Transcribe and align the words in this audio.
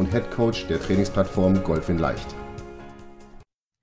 und 0.00 0.10
Head 0.10 0.30
Coach 0.30 0.66
der 0.66 0.80
Trainingsplattform 0.80 1.62
Golf 1.62 1.90
in 1.90 1.98
Leicht. 1.98 2.34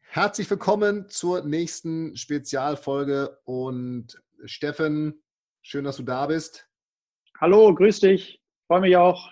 Herzlich 0.02 0.50
willkommen 0.50 1.08
zur 1.10 1.44
nächsten 1.44 2.18
Spezialfolge 2.18 3.38
und 3.44 4.20
Steffen, 4.46 5.22
schön, 5.62 5.84
dass 5.84 5.98
du 5.98 6.04
da 6.04 6.26
bist. 6.26 6.68
Hallo, 7.40 7.72
grüß 7.72 8.00
dich. 8.00 8.42
Freue 8.66 8.82
mich 8.82 8.98
auch. 8.98 9.32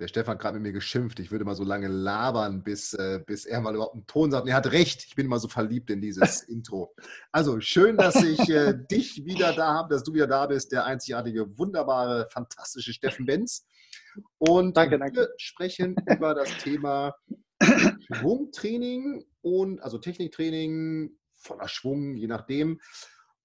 Der 0.00 0.08
Stefan 0.08 0.34
hat 0.34 0.42
gerade 0.42 0.54
mit 0.54 0.64
mir 0.64 0.72
geschimpft, 0.72 1.20
ich 1.20 1.30
würde 1.30 1.44
mal 1.44 1.54
so 1.54 1.62
lange 1.62 1.86
labern, 1.86 2.64
bis, 2.64 2.94
äh, 2.94 3.20
bis 3.24 3.44
er 3.44 3.60
mal 3.60 3.74
überhaupt 3.74 3.94
einen 3.94 4.06
Ton 4.08 4.30
sagt. 4.32 4.42
Und 4.42 4.50
er 4.50 4.56
hat 4.56 4.72
recht, 4.72 5.04
ich 5.06 5.14
bin 5.14 5.28
mal 5.28 5.38
so 5.38 5.46
verliebt 5.46 5.88
in 5.88 6.00
dieses 6.00 6.42
Intro. 6.48 6.94
Also 7.30 7.60
schön, 7.60 7.96
dass 7.96 8.16
ich 8.16 8.48
äh, 8.48 8.74
dich 8.90 9.24
wieder 9.24 9.52
da 9.52 9.72
habe, 9.72 9.94
dass 9.94 10.02
du 10.02 10.12
wieder 10.12 10.26
da 10.26 10.46
bist, 10.46 10.72
der 10.72 10.84
einzigartige, 10.84 11.56
wunderbare, 11.56 12.26
fantastische 12.30 12.92
Steffen 12.92 13.24
Benz. 13.24 13.68
Und 14.38 14.76
danke, 14.76 14.98
danke. 14.98 15.20
wir 15.20 15.28
sprechen 15.36 15.94
über 16.10 16.34
das 16.34 16.56
Thema 16.58 17.14
Schwungtraining 18.12 19.24
und 19.42 19.80
also 19.80 19.98
Techniktraining, 19.98 21.16
voller 21.36 21.68
Schwung, 21.68 22.16
je 22.16 22.26
nachdem, 22.26 22.80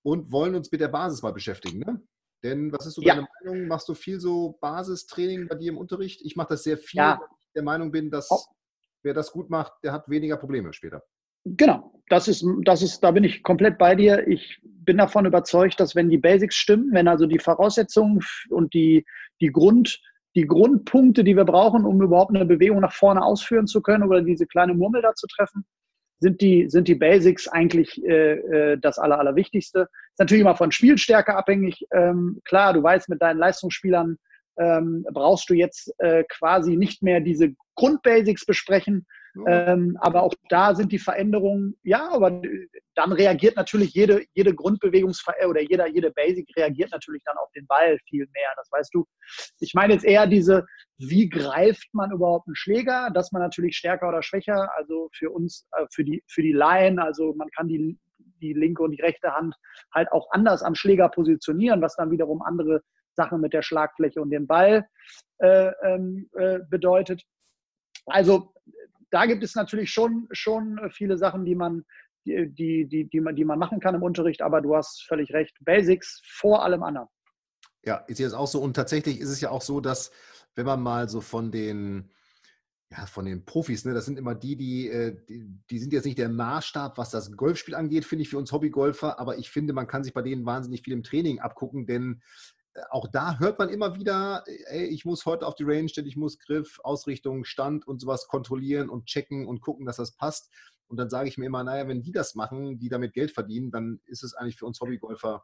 und 0.01 0.31
wollen 0.31 0.55
uns 0.55 0.71
mit 0.71 0.81
der 0.81 0.87
Basis 0.87 1.21
mal 1.21 1.33
beschäftigen. 1.33 1.79
Ne? 1.79 2.01
Denn 2.43 2.71
was 2.71 2.85
ist 2.85 2.95
so 2.95 3.01
ja. 3.01 3.15
deine 3.15 3.27
Meinung? 3.43 3.67
Machst 3.67 3.89
du 3.89 3.93
viel 3.93 4.19
so 4.19 4.57
Basistraining 4.61 5.47
bei 5.47 5.55
dir 5.55 5.71
im 5.71 5.77
Unterricht? 5.77 6.21
Ich 6.23 6.35
mache 6.35 6.49
das 6.49 6.63
sehr 6.63 6.77
viel, 6.77 6.99
ja. 6.99 7.19
weil 7.19 7.27
ich 7.47 7.53
der 7.55 7.63
Meinung 7.63 7.91
bin, 7.91 8.09
dass 8.09 8.29
oh. 8.31 8.39
wer 9.03 9.13
das 9.13 9.31
gut 9.31 9.49
macht, 9.49 9.73
der 9.83 9.91
hat 9.91 10.09
weniger 10.09 10.37
Probleme 10.37 10.71
später. 10.73 11.03
Genau, 11.45 11.93
das 12.09 12.27
ist, 12.27 12.45
das 12.63 12.81
ist, 12.81 12.99
da 13.01 13.11
bin 13.11 13.23
ich 13.23 13.43
komplett 13.43 13.77
bei 13.77 13.95
dir. 13.95 14.27
Ich 14.27 14.59
bin 14.63 14.97
davon 14.97 15.25
überzeugt, 15.25 15.79
dass 15.79 15.95
wenn 15.95 16.09
die 16.09 16.17
Basics 16.17 16.55
stimmen, 16.55 16.89
wenn 16.91 17.07
also 17.07 17.25
die 17.25 17.39
Voraussetzungen 17.39 18.19
und 18.49 18.73
die, 18.73 19.05
die, 19.39 19.51
Grund, 19.51 19.99
die 20.35 20.45
Grundpunkte, 20.45 21.23
die 21.23 21.35
wir 21.35 21.45
brauchen, 21.45 21.85
um 21.85 22.01
überhaupt 22.01 22.35
eine 22.35 22.45
Bewegung 22.45 22.81
nach 22.81 22.93
vorne 22.93 23.23
ausführen 23.23 23.67
zu 23.67 23.81
können 23.81 24.03
oder 24.03 24.21
diese 24.21 24.47
kleine 24.47 24.73
Murmel 24.73 25.01
da 25.01 25.13
zu 25.15 25.27
treffen, 25.27 25.65
sind 26.19 26.41
die, 26.41 26.69
sind 26.69 26.87
die 26.87 26.95
Basics 26.95 27.47
eigentlich 27.47 28.03
äh, 28.03 28.33
äh, 28.73 28.77
das 28.77 28.99
Aller, 28.99 29.19
Allerwichtigste. 29.19 29.87
Ist 30.19 30.23
natürlich 30.23 30.41
immer 30.41 30.57
von 30.57 30.73
Spielstärke 30.73 31.33
abhängig. 31.33 31.81
Ähm, 31.93 32.41
klar, 32.43 32.73
du 32.73 32.83
weißt, 32.83 33.07
mit 33.07 33.21
deinen 33.21 33.37
Leistungsspielern 33.37 34.17
ähm, 34.59 35.05
brauchst 35.13 35.49
du 35.49 35.53
jetzt 35.53 35.93
äh, 35.99 36.25
quasi 36.25 36.75
nicht 36.75 37.01
mehr 37.01 37.21
diese 37.21 37.53
Grundbasics 37.75 38.45
besprechen, 38.45 39.05
ähm, 39.47 39.97
aber 40.01 40.23
auch 40.23 40.33
da 40.49 40.75
sind 40.75 40.91
die 40.91 40.99
Veränderungen, 40.99 41.77
ja, 41.83 42.09
aber 42.11 42.41
dann 42.95 43.13
reagiert 43.13 43.55
natürlich 43.55 43.93
jede, 43.93 44.25
jede 44.33 44.53
Grundbewegungsver 44.53 45.33
oder 45.47 45.61
jeder, 45.61 45.87
jede 45.87 46.11
Basic 46.11 46.49
reagiert 46.57 46.91
natürlich 46.91 47.23
dann 47.23 47.37
auf 47.37 47.49
den 47.55 47.65
Ball 47.65 47.97
viel 48.09 48.27
mehr. 48.33 48.49
Das 48.57 48.69
weißt 48.71 48.93
du. 48.93 49.05
Ich 49.61 49.73
meine 49.73 49.93
jetzt 49.93 50.03
eher 50.03 50.27
diese, 50.27 50.65
wie 50.97 51.29
greift 51.29 51.87
man 51.93 52.11
überhaupt 52.11 52.47
einen 52.47 52.57
Schläger, 52.57 53.09
dass 53.13 53.31
man 53.31 53.41
natürlich 53.41 53.77
stärker 53.77 54.09
oder 54.09 54.21
schwächer, 54.21 54.69
also 54.75 55.09
für 55.13 55.29
uns, 55.29 55.65
äh, 55.77 55.85
für 55.93 56.03
die, 56.03 56.21
für 56.27 56.41
die 56.41 56.51
Laien, 56.51 56.99
also 56.99 57.33
man 57.37 57.49
kann 57.55 57.69
die, 57.69 57.97
die 58.39 58.53
linke 58.53 58.83
und 58.83 58.91
die 58.91 59.01
rechte 59.01 59.33
Hand 59.33 59.55
halt 59.93 60.11
auch 60.11 60.29
anders 60.31 60.63
am 60.63 60.75
Schläger 60.75 61.09
positionieren, 61.09 61.81
was 61.81 61.95
dann 61.95 62.11
wiederum 62.11 62.41
andere 62.41 62.81
Sachen 63.15 63.41
mit 63.41 63.53
der 63.53 63.61
Schlagfläche 63.61 64.21
und 64.21 64.29
dem 64.29 64.47
Ball 64.47 64.87
äh, 65.39 65.71
ähm, 65.83 66.29
äh, 66.33 66.59
bedeutet. 66.69 67.23
Also 68.05 68.53
da 69.11 69.25
gibt 69.25 69.43
es 69.43 69.55
natürlich 69.55 69.91
schon, 69.91 70.27
schon 70.31 70.79
viele 70.91 71.17
Sachen, 71.17 71.45
die 71.45 71.55
man, 71.55 71.83
die, 72.25 72.85
die, 72.87 73.09
die, 73.09 73.21
man, 73.21 73.35
die 73.35 73.45
man 73.45 73.59
machen 73.59 73.79
kann 73.79 73.95
im 73.95 74.03
Unterricht, 74.03 74.41
aber 74.41 74.61
du 74.61 74.75
hast 74.75 75.05
völlig 75.07 75.33
recht. 75.33 75.57
Basics 75.61 76.21
vor 76.23 76.63
allem 76.63 76.83
anderen. 76.83 77.07
Ja, 77.83 77.97
ist 78.07 78.19
jetzt 78.19 78.33
auch 78.33 78.47
so. 78.47 78.61
Und 78.61 78.75
tatsächlich 78.75 79.19
ist 79.19 79.29
es 79.29 79.41
ja 79.41 79.49
auch 79.49 79.61
so, 79.61 79.79
dass 79.79 80.11
wenn 80.55 80.65
man 80.65 80.81
mal 80.81 81.09
so 81.09 81.21
von 81.21 81.51
den, 81.51 82.11
ja, 82.91 83.05
von 83.05 83.25
den 83.25 83.45
Profis, 83.45 83.85
ne, 83.85 83.93
das 83.93 84.05
sind 84.05 84.17
immer 84.17 84.33
die, 84.35 84.55
die, 84.55 84.89
äh, 84.89 85.15
die, 85.27 85.45
die 85.69 85.79
sind 85.79 85.93
jetzt 85.93 86.05
nicht 86.05 86.17
der 86.17 86.29
Maßstab, 86.29 86.97
was 86.97 87.11
das 87.11 87.31
Golfspiel 87.35 87.75
angeht, 87.75 88.05
finde 88.05 88.23
ich 88.23 88.29
für 88.29 88.37
uns 88.37 88.51
Hobbygolfer, 88.51 89.19
aber 89.19 89.37
ich 89.37 89.49
finde, 89.49 89.73
man 89.73 89.87
kann 89.87 90.03
sich 90.03 90.13
bei 90.13 90.23
denen 90.23 90.45
wahnsinnig 90.45 90.81
viel 90.81 90.93
im 90.93 91.03
Training 91.03 91.39
abgucken, 91.39 91.85
denn 91.85 92.21
auch 92.89 93.07
da 93.11 93.39
hört 93.39 93.59
man 93.59 93.69
immer 93.69 93.95
wieder, 93.95 94.43
ey, 94.67 94.85
ich 94.85 95.05
muss 95.05 95.25
heute 95.25 95.45
auf 95.45 95.55
die 95.55 95.63
Range 95.63 95.89
stellen, 95.89 96.07
ich 96.07 96.15
muss 96.15 96.39
Griff, 96.39 96.79
Ausrichtung, 96.83 97.43
Stand 97.43 97.87
und 97.87 97.99
sowas 97.99 98.27
kontrollieren 98.27 98.89
und 98.89 99.05
checken 99.05 99.47
und 99.47 99.61
gucken, 99.61 99.85
dass 99.85 99.97
das 99.97 100.15
passt. 100.15 100.51
Und 100.87 100.97
dann 100.97 101.09
sage 101.09 101.29
ich 101.29 101.37
mir 101.37 101.45
immer, 101.45 101.63
naja, 101.63 101.87
wenn 101.87 102.01
die 102.01 102.11
das 102.11 102.35
machen, 102.35 102.79
die 102.79 102.89
damit 102.89 103.13
Geld 103.13 103.31
verdienen, 103.31 103.71
dann 103.71 103.99
ist 104.05 104.23
es 104.23 104.33
eigentlich 104.33 104.57
für 104.57 104.65
uns 104.65 104.79
Hobbygolfer 104.81 105.43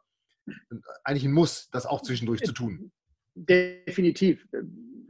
eigentlich 1.04 1.24
ein 1.24 1.32
Muss, 1.32 1.68
das 1.70 1.86
auch 1.86 2.02
zwischendurch 2.02 2.42
zu 2.42 2.52
tun. 2.52 2.92
Definitiv. 3.34 4.46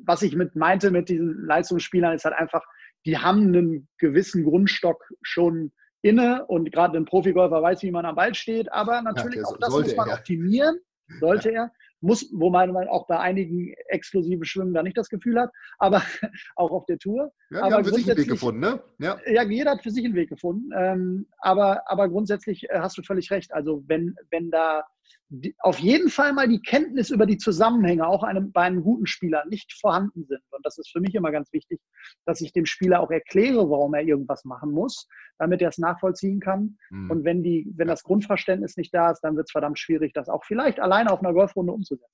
Was 0.06 0.22
ich 0.22 0.34
mit 0.36 0.56
meinte 0.56 0.90
mit 0.90 1.08
diesen 1.08 1.44
Leistungsspielern 1.44 2.14
ist 2.14 2.24
halt 2.24 2.34
einfach, 2.34 2.64
die 3.04 3.18
haben 3.18 3.48
einen 3.48 3.88
gewissen 3.98 4.44
Grundstock 4.44 5.02
schon 5.22 5.72
inne 6.02 6.46
und 6.46 6.72
gerade 6.72 6.96
ein 6.96 7.04
Profigolfer 7.04 7.62
weiß, 7.62 7.82
wie 7.82 7.90
man 7.90 8.06
am 8.06 8.14
Ball 8.14 8.34
steht, 8.34 8.72
aber 8.72 9.02
natürlich 9.02 9.36
ja, 9.36 9.44
auch 9.44 9.58
das 9.58 9.70
muss 9.70 9.96
man 9.96 10.08
er. 10.08 10.14
optimieren, 10.14 10.78
sollte 11.20 11.52
ja. 11.52 11.64
er 11.64 11.72
muss, 12.00 12.30
wo 12.32 12.50
man 12.50 12.76
auch 12.88 13.06
bei 13.06 13.18
einigen 13.18 13.74
exklusiven 13.88 14.44
Schwimmen 14.44 14.74
da 14.74 14.82
nicht 14.82 14.96
das 14.96 15.08
Gefühl 15.08 15.40
hat, 15.40 15.50
aber 15.78 16.02
auch 16.56 16.70
auf 16.70 16.84
der 16.86 16.98
Tour. 16.98 17.32
Ja, 17.50 17.62
aber 17.62 17.76
haben 17.76 17.84
für 17.84 17.94
sich 17.94 18.08
einen 18.08 18.18
Weg 18.18 18.28
gefunden, 18.28 18.60
ne? 18.60 18.82
Ja. 18.98 19.18
ja, 19.26 19.42
jeder 19.42 19.72
hat 19.72 19.82
für 19.82 19.90
sich 19.90 20.04
einen 20.04 20.14
Weg 20.14 20.28
gefunden. 20.28 20.70
Ähm, 20.76 21.26
aber, 21.38 21.82
aber 21.90 22.08
grundsätzlich 22.08 22.68
äh, 22.70 22.78
hast 22.78 22.98
du 22.98 23.02
völlig 23.02 23.30
recht. 23.30 23.52
Also 23.52 23.82
wenn, 23.86 24.14
wenn 24.30 24.50
da 24.50 24.84
auf 25.58 25.78
jeden 25.78 26.08
Fall 26.08 26.32
mal 26.32 26.48
die 26.48 26.62
Kenntnis 26.62 27.10
über 27.10 27.26
die 27.26 27.38
Zusammenhänge 27.38 28.06
auch 28.06 28.22
einem, 28.22 28.52
bei 28.52 28.62
einem 28.62 28.82
guten 28.82 29.06
Spieler 29.06 29.44
nicht 29.46 29.72
vorhanden 29.72 30.24
sind. 30.24 30.42
Und 30.50 30.64
das 30.64 30.78
ist 30.78 30.90
für 30.90 31.00
mich 31.00 31.14
immer 31.14 31.32
ganz 31.32 31.52
wichtig, 31.52 31.80
dass 32.24 32.40
ich 32.40 32.52
dem 32.52 32.66
Spieler 32.66 33.00
auch 33.00 33.10
erkläre, 33.10 33.68
warum 33.68 33.94
er 33.94 34.02
irgendwas 34.02 34.44
machen 34.44 34.70
muss, 34.70 35.08
damit 35.38 35.62
er 35.62 35.70
es 35.70 35.78
nachvollziehen 35.78 36.38
kann. 36.40 36.78
Mhm. 36.90 37.10
Und 37.10 37.24
wenn, 37.24 37.42
die, 37.42 37.72
wenn 37.76 37.88
das 37.88 38.04
Grundverständnis 38.04 38.76
nicht 38.76 38.94
da 38.94 39.10
ist, 39.10 39.20
dann 39.20 39.36
wird 39.36 39.48
es 39.48 39.52
verdammt 39.52 39.78
schwierig, 39.78 40.12
das 40.14 40.28
auch 40.28 40.44
vielleicht 40.44 40.78
alleine 40.78 41.10
auf 41.10 41.20
einer 41.20 41.32
Golfrunde 41.32 41.72
umzusetzen. 41.72 42.12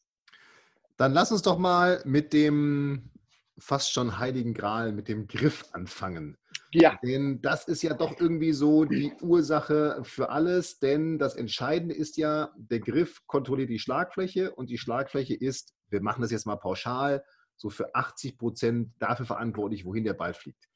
Dann 0.96 1.12
lass 1.12 1.32
uns 1.32 1.42
doch 1.42 1.58
mal 1.58 2.00
mit 2.04 2.32
dem 2.32 3.10
fast 3.58 3.92
schon 3.92 4.18
heiligen 4.18 4.54
Gral, 4.54 4.92
mit 4.92 5.08
dem 5.08 5.26
Griff 5.26 5.64
anfangen. 5.72 6.38
Ja. 6.74 6.98
Denn 7.02 7.42
das 7.42 7.68
ist 7.68 7.82
ja 7.82 7.94
doch 7.94 8.18
irgendwie 8.18 8.52
so 8.52 8.84
die 8.84 9.12
Ursache 9.20 10.00
für 10.04 10.30
alles, 10.30 10.78
denn 10.78 11.18
das 11.18 11.34
Entscheidende 11.34 11.94
ist 11.94 12.16
ja, 12.16 12.50
der 12.56 12.80
Griff 12.80 13.26
kontrolliert 13.26 13.68
die 13.68 13.78
Schlagfläche 13.78 14.54
und 14.54 14.70
die 14.70 14.78
Schlagfläche 14.78 15.34
ist, 15.34 15.74
wir 15.88 16.00
machen 16.00 16.22
das 16.22 16.30
jetzt 16.30 16.46
mal 16.46 16.56
pauschal, 16.56 17.24
so 17.56 17.68
für 17.68 17.94
80 17.94 18.38
Prozent 18.38 18.92
dafür 18.98 19.26
verantwortlich, 19.26 19.84
wohin 19.84 20.04
der 20.04 20.14
Ball 20.14 20.32
fliegt. 20.32 20.68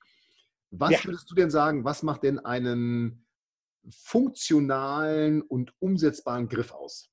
Was 0.71 0.91
ja. 0.91 1.05
würdest 1.05 1.31
du 1.31 1.35
denn 1.35 1.51
sagen, 1.51 1.85
was 1.85 2.03
macht 2.03 2.25
denn 2.25 2.39
einen 2.39 3.27
funktionalen 3.89 5.43
und 5.43 5.73
umsetzbaren 5.79 6.49
Griff 6.49 6.73
aus? 6.73 7.11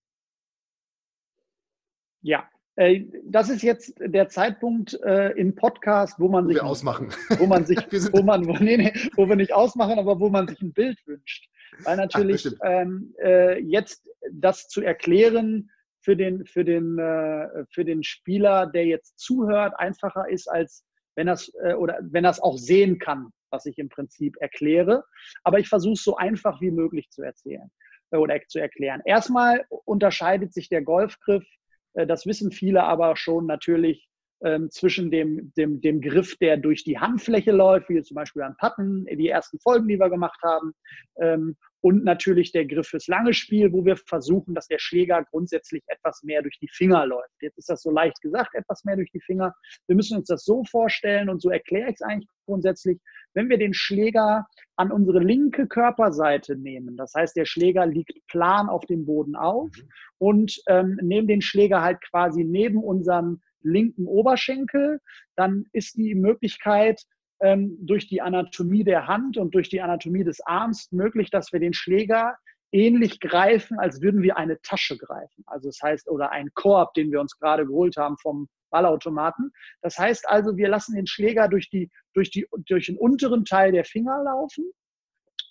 Ja, 2.21 2.49
das 2.75 3.49
ist 3.49 3.61
jetzt 3.61 3.93
der 3.99 4.29
Zeitpunkt 4.29 4.99
äh, 5.03 5.29
im 5.33 5.55
Podcast, 5.55 6.19
wo 6.19 6.27
man 6.27 6.45
wo 6.45 6.49
sich 6.49 6.57
wir 6.57 6.65
ausmachen, 6.65 7.09
wo 7.37 7.45
man 7.45 7.65
sich, 7.65 7.77
wo 8.13 8.23
man, 8.23 8.47
wo, 8.47 8.53
nee, 8.53 8.77
nee, 8.77 8.93
wo 9.15 9.29
wir 9.29 9.35
nicht 9.35 9.53
ausmachen, 9.53 9.99
aber 9.99 10.19
wo 10.19 10.29
man 10.29 10.47
sich 10.47 10.61
ein 10.61 10.73
Bild 10.73 10.97
wünscht, 11.05 11.49
weil 11.83 11.97
natürlich 11.97 12.47
Ach, 12.47 12.67
ähm, 12.67 13.13
äh, 13.23 13.59
jetzt 13.59 14.07
das 14.31 14.67
zu 14.67 14.81
erklären 14.81 15.69
für 16.01 16.15
den 16.15 16.45
für 16.45 16.65
den 16.65 16.97
äh, 16.97 17.65
für 17.69 17.85
den 17.85 18.03
Spieler, 18.03 18.67
der 18.67 18.85
jetzt 18.85 19.19
zuhört, 19.19 19.73
einfacher 19.77 20.27
ist 20.29 20.47
als 20.47 20.83
wenn 21.15 21.27
das 21.27 21.51
äh, 21.63 21.73
oder 21.73 21.99
wenn 22.01 22.23
das 22.23 22.39
auch 22.39 22.57
sehen 22.57 22.97
kann, 22.97 23.29
was 23.51 23.67
ich 23.67 23.77
im 23.77 23.89
Prinzip 23.89 24.35
erkläre. 24.39 25.03
Aber 25.43 25.59
ich 25.59 25.69
versuche 25.69 25.93
es 25.93 26.03
so 26.03 26.17
einfach 26.17 26.59
wie 26.59 26.71
möglich 26.71 27.09
zu 27.11 27.21
erzählen 27.21 27.69
äh, 28.11 28.17
oder 28.17 28.39
zu 28.47 28.59
erklären. 28.59 29.01
Erstmal 29.05 29.63
unterscheidet 29.85 30.53
sich 30.53 30.69
der 30.69 30.81
Golfgriff 30.81 31.43
äh, 31.43 31.62
das 31.93 32.25
wissen 32.25 32.51
viele 32.51 32.83
aber 32.83 33.15
schon 33.15 33.45
natürlich 33.45 34.07
ähm, 34.43 34.69
zwischen 34.69 35.09
dem, 35.09 35.53
dem, 35.55 35.79
dem 35.79 36.01
Griff, 36.01 36.35
der 36.37 36.57
durch 36.57 36.83
die 36.83 36.99
Handfläche 36.99 37.51
läuft, 37.51 37.89
wie 37.89 38.01
zum 38.01 38.15
Beispiel 38.15 38.41
an 38.41 38.57
Patten, 38.57 39.05
die 39.05 39.29
ersten 39.29 39.59
Folgen, 39.59 39.87
die 39.87 39.99
wir 39.99 40.09
gemacht 40.09 40.39
haben, 40.43 40.73
ähm, 41.19 41.55
und 41.83 42.05
natürlich 42.05 42.53
der 42.53 42.65
Griff 42.65 42.87
fürs 42.87 43.07
lange 43.07 43.33
Spiel, 43.33 43.73
wo 43.73 43.83
wir 43.83 43.97
versuchen, 43.97 44.55
dass 44.55 44.67
der 44.67 44.79
Schläger 44.79 45.25
grundsätzlich 45.29 45.83
etwas 45.87 46.23
mehr 46.23 46.41
durch 46.41 46.57
die 46.59 46.69
Finger 46.69 47.05
läuft. 47.05 47.41
Jetzt 47.41 47.57
ist 47.57 47.69
das 47.69 47.81
so 47.81 47.91
leicht 47.91 48.21
gesagt, 48.21 48.55
etwas 48.55 48.85
mehr 48.85 48.95
durch 48.95 49.11
die 49.11 49.19
Finger. 49.19 49.53
Wir 49.87 49.95
müssen 49.97 50.17
uns 50.17 50.27
das 50.27 50.45
so 50.45 50.63
vorstellen 50.63 51.29
und 51.29 51.41
so 51.41 51.49
erkläre 51.49 51.89
ich 51.89 51.95
es 51.95 52.01
eigentlich 52.01 52.29
grundsätzlich, 52.45 52.99
wenn 53.33 53.49
wir 53.49 53.57
den 53.57 53.73
Schläger 53.73 54.47
an 54.75 54.91
unsere 54.91 55.19
linke 55.19 55.67
Körperseite 55.67 56.55
nehmen, 56.55 56.97
das 56.97 57.13
heißt, 57.15 57.35
der 57.35 57.45
Schläger 57.45 57.85
liegt 57.85 58.13
plan 58.27 58.69
auf 58.69 58.85
dem 58.85 59.05
Boden 59.05 59.35
auf 59.35 59.69
mhm. 59.75 59.89
und 60.17 60.61
ähm, 60.67 60.99
nehmen 61.01 61.27
den 61.27 61.41
Schläger 61.41 61.81
halt 61.81 61.99
quasi 62.09 62.43
neben 62.43 62.83
unseren 62.83 63.41
linken 63.61 64.07
Oberschenkel, 64.07 64.99
dann 65.35 65.65
ist 65.71 65.95
die 65.97 66.15
Möglichkeit, 66.15 67.01
ähm, 67.41 67.77
durch 67.81 68.07
die 68.07 68.21
Anatomie 68.21 68.83
der 68.83 69.07
Hand 69.07 69.37
und 69.37 69.53
durch 69.53 69.69
die 69.69 69.81
Anatomie 69.81 70.23
des 70.23 70.39
Arms 70.45 70.91
möglich, 70.91 71.29
dass 71.29 71.51
wir 71.51 71.59
den 71.59 71.73
Schläger 71.73 72.35
ähnlich 72.73 73.19
greifen, 73.19 73.79
als 73.79 74.01
würden 74.01 74.21
wir 74.21 74.35
eine 74.37 74.59
Tasche 74.61 74.97
greifen. 74.97 75.43
Also 75.45 75.69
das 75.69 75.79
heißt, 75.81 76.09
oder 76.09 76.31
einen 76.31 76.49
Korb, 76.53 76.93
den 76.95 77.11
wir 77.11 77.21
uns 77.21 77.37
gerade 77.37 77.65
geholt 77.65 77.95
haben 77.97 78.17
vom 78.17 78.49
Ballautomaten. 78.71 79.51
Das 79.81 79.97
heißt 79.97 80.27
also, 80.27 80.57
wir 80.57 80.67
lassen 80.67 80.95
den 80.95 81.07
Schläger 81.07 81.47
durch, 81.47 81.69
die, 81.69 81.91
durch, 82.13 82.31
die, 82.31 82.47
durch 82.65 82.87
den 82.87 82.97
unteren 82.97 83.45
Teil 83.45 83.71
der 83.71 83.85
Finger 83.85 84.23
laufen 84.23 84.65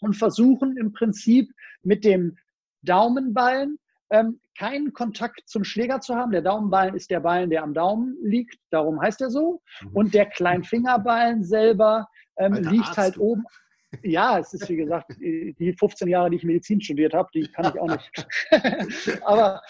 und 0.01 0.15
versuchen 0.15 0.77
im 0.77 0.93
Prinzip 0.93 1.49
mit 1.83 2.05
dem 2.05 2.37
Daumenballen 2.83 3.79
ähm, 4.11 4.41
keinen 4.59 4.93
Kontakt 4.93 5.43
zum 5.47 5.65
Schläger 5.65 6.01
zu 6.01 6.17
haben. 6.17 6.33
Der 6.33 6.43
Daumenballen 6.43 6.95
ist 6.95 7.11
der 7.11 7.21
Ballen, 7.21 7.51
der 7.51 7.63
am 7.63 7.73
Daumen 7.73 8.19
liegt, 8.23 8.59
darum 8.71 9.01
heißt 9.01 9.21
er 9.23 9.31
so. 9.31 9.63
Mhm. 9.81 9.89
Und 9.93 10.15
der 10.15 10.27
Kleinfingerballen 10.27 11.45
selber 11.45 12.09
ähm, 12.37 12.55
liegt 12.55 12.89
Arzt, 12.89 12.99
halt 12.99 13.19
oben. 13.19 13.45
Ja, 14.03 14.39
es 14.39 14.55
ist 14.55 14.69
wie 14.69 14.77
gesagt, 14.77 15.13
die 15.21 15.75
15 15.79 16.09
Jahre, 16.09 16.31
die 16.31 16.37
ich 16.37 16.45
Medizin 16.45 16.81
studiert 16.81 17.15
habe, 17.15 17.29
die 17.35 17.47
kann 17.49 17.73
ich 17.73 17.81
auch 17.81 17.89
nicht. 17.89 18.27
Aber 19.25 19.61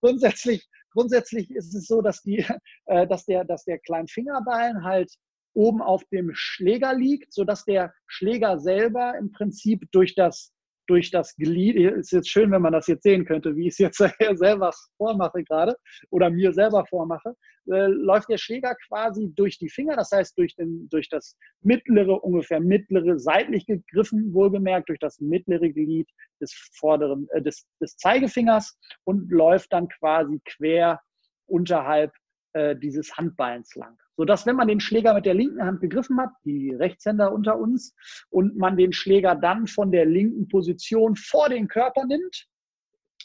grundsätzlich, 0.00 0.66
grundsätzlich 0.90 1.50
ist 1.50 1.74
es 1.74 1.86
so, 1.86 2.00
dass, 2.00 2.22
die, 2.22 2.44
äh, 2.86 3.06
dass, 3.06 3.26
der, 3.26 3.44
dass 3.44 3.64
der 3.64 3.78
Kleinfingerballen 3.78 4.84
halt 4.84 5.12
oben 5.54 5.82
auf 5.82 6.04
dem 6.12 6.30
Schläger 6.34 6.94
liegt, 6.94 7.32
sodass 7.32 7.64
der 7.64 7.92
Schläger 8.06 8.58
selber 8.58 9.16
im 9.18 9.32
Prinzip 9.32 9.84
durch 9.92 10.14
das 10.14 10.52
durch 10.86 11.10
das 11.10 11.34
Glied, 11.36 11.76
ist 11.76 12.12
jetzt 12.12 12.28
schön, 12.28 12.50
wenn 12.50 12.62
man 12.62 12.72
das 12.72 12.86
jetzt 12.86 13.02
sehen 13.02 13.24
könnte, 13.24 13.56
wie 13.56 13.68
ich 13.68 13.74
es 13.74 13.78
jetzt 13.78 13.98
selber 14.38 14.72
vormache 14.96 15.42
gerade 15.44 15.76
oder 16.10 16.30
mir 16.30 16.52
selber 16.52 16.84
vormache, 16.86 17.34
äh, 17.70 17.86
läuft 17.86 18.28
der 18.28 18.38
Schläger 18.38 18.74
quasi 18.86 19.32
durch 19.34 19.58
die 19.58 19.68
Finger, 19.68 19.96
das 19.96 20.10
heißt 20.12 20.38
durch, 20.38 20.54
den, 20.54 20.88
durch 20.90 21.08
das 21.08 21.36
mittlere, 21.62 22.22
ungefähr 22.22 22.60
mittlere, 22.60 23.18
seitlich 23.18 23.66
gegriffen, 23.66 24.32
wohlgemerkt, 24.32 24.88
durch 24.88 25.00
das 25.00 25.20
mittlere 25.20 25.70
Glied 25.70 26.08
des 26.40 26.52
vorderen, 26.78 27.26
äh, 27.32 27.42
des, 27.42 27.66
des 27.80 27.96
Zeigefingers 27.96 28.78
und 29.04 29.30
läuft 29.30 29.72
dann 29.72 29.88
quasi 29.88 30.40
quer 30.44 31.00
unterhalb 31.46 32.12
äh, 32.52 32.76
dieses 32.76 33.16
Handballens 33.16 33.74
lang 33.74 33.96
sodass, 34.16 34.46
wenn 34.46 34.56
man 34.56 34.68
den 34.68 34.80
Schläger 34.80 35.14
mit 35.14 35.26
der 35.26 35.34
linken 35.34 35.62
Hand 35.62 35.80
gegriffen 35.80 36.18
hat, 36.20 36.30
die 36.44 36.72
Rechtshänder 36.72 37.32
unter 37.32 37.58
uns, 37.58 37.94
und 38.30 38.56
man 38.56 38.76
den 38.76 38.92
Schläger 38.92 39.34
dann 39.34 39.66
von 39.66 39.90
der 39.90 40.06
linken 40.06 40.48
Position 40.48 41.16
vor 41.16 41.48
den 41.48 41.68
Körper 41.68 42.04
nimmt, 42.06 42.46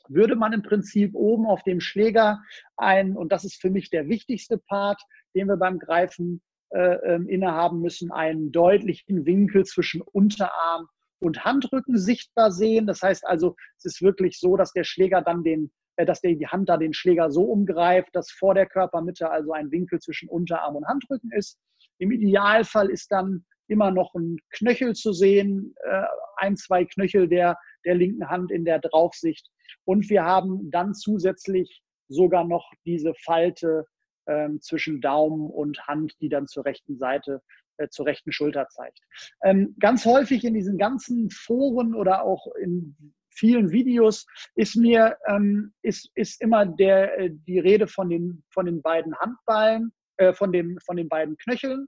würde 0.07 0.35
man 0.35 0.53
im 0.53 0.63
Prinzip 0.63 1.15
oben 1.15 1.45
auf 1.45 1.63
dem 1.63 1.79
Schläger 1.79 2.41
ein, 2.77 3.15
und 3.15 3.31
das 3.31 3.45
ist 3.45 3.61
für 3.61 3.69
mich 3.69 3.89
der 3.89 4.07
wichtigste 4.07 4.57
Part, 4.57 5.01
den 5.35 5.47
wir 5.47 5.57
beim 5.57 5.79
Greifen 5.79 6.41
äh, 6.73 6.95
äh, 6.95 7.21
innehaben 7.27 7.81
müssen, 7.81 8.11
einen 8.11 8.51
deutlichen 8.51 9.25
Winkel 9.25 9.65
zwischen 9.65 10.01
Unterarm 10.01 10.87
und 11.19 11.45
Handrücken 11.45 11.97
sichtbar 11.97 12.51
sehen. 12.51 12.87
Das 12.87 13.01
heißt 13.01 13.27
also, 13.27 13.55
es 13.77 13.85
ist 13.85 14.01
wirklich 14.01 14.39
so, 14.39 14.57
dass 14.57 14.71
der 14.71 14.83
Schläger 14.83 15.21
dann 15.21 15.43
den 15.43 15.71
dass 16.05 16.21
der, 16.21 16.35
die 16.35 16.47
Hand 16.47 16.69
da 16.69 16.77
den 16.77 16.93
Schläger 16.93 17.31
so 17.31 17.43
umgreift, 17.43 18.09
dass 18.13 18.31
vor 18.31 18.53
der 18.53 18.65
Körpermitte 18.65 19.29
also 19.29 19.53
ein 19.53 19.71
Winkel 19.71 19.99
zwischen 19.99 20.29
Unterarm 20.29 20.75
und 20.75 20.87
Handrücken 20.87 21.31
ist. 21.31 21.59
Im 21.97 22.11
Idealfall 22.11 22.89
ist 22.89 23.11
dann 23.11 23.45
immer 23.67 23.91
noch 23.91 24.13
ein 24.15 24.37
Knöchel 24.51 24.93
zu 24.93 25.13
sehen, 25.13 25.73
äh, 25.83 26.03
ein, 26.37 26.57
zwei 26.57 26.85
Knöchel 26.85 27.27
der, 27.27 27.57
der 27.85 27.95
linken 27.95 28.29
Hand 28.29 28.51
in 28.51 28.65
der 28.65 28.79
Draufsicht. 28.79 29.47
Und 29.85 30.09
wir 30.09 30.23
haben 30.23 30.69
dann 30.71 30.93
zusätzlich 30.93 31.81
sogar 32.09 32.45
noch 32.45 32.69
diese 32.85 33.13
Falte 33.23 33.85
ähm, 34.27 34.59
zwischen 34.61 35.01
Daumen 35.01 35.49
und 35.49 35.87
Hand, 35.87 36.13
die 36.19 36.29
dann 36.29 36.47
zur 36.47 36.65
rechten 36.65 36.97
Seite, 36.97 37.41
äh, 37.77 37.87
zur 37.89 38.05
rechten 38.05 38.31
Schulter 38.31 38.67
zeigt. 38.69 38.99
Ähm, 39.43 39.75
ganz 39.79 40.05
häufig 40.05 40.43
in 40.43 40.53
diesen 40.53 40.77
ganzen 40.77 41.29
Foren 41.29 41.95
oder 41.95 42.23
auch 42.23 42.47
in 42.61 42.95
vielen 43.31 43.71
Videos 43.71 44.25
ist 44.55 44.75
mir 44.75 45.17
ähm, 45.27 45.73
ist, 45.81 46.11
ist 46.15 46.41
immer 46.41 46.65
der, 46.65 47.17
äh, 47.17 47.29
die 47.31 47.59
Rede 47.59 47.87
von 47.87 48.09
den, 48.09 48.43
von 48.49 48.65
den 48.65 48.81
beiden 48.81 49.17
Handballen, 49.17 49.91
äh, 50.17 50.33
von, 50.33 50.51
dem, 50.51 50.77
von 50.85 50.97
den 50.97 51.09
beiden 51.09 51.37
Knöcheln 51.37 51.87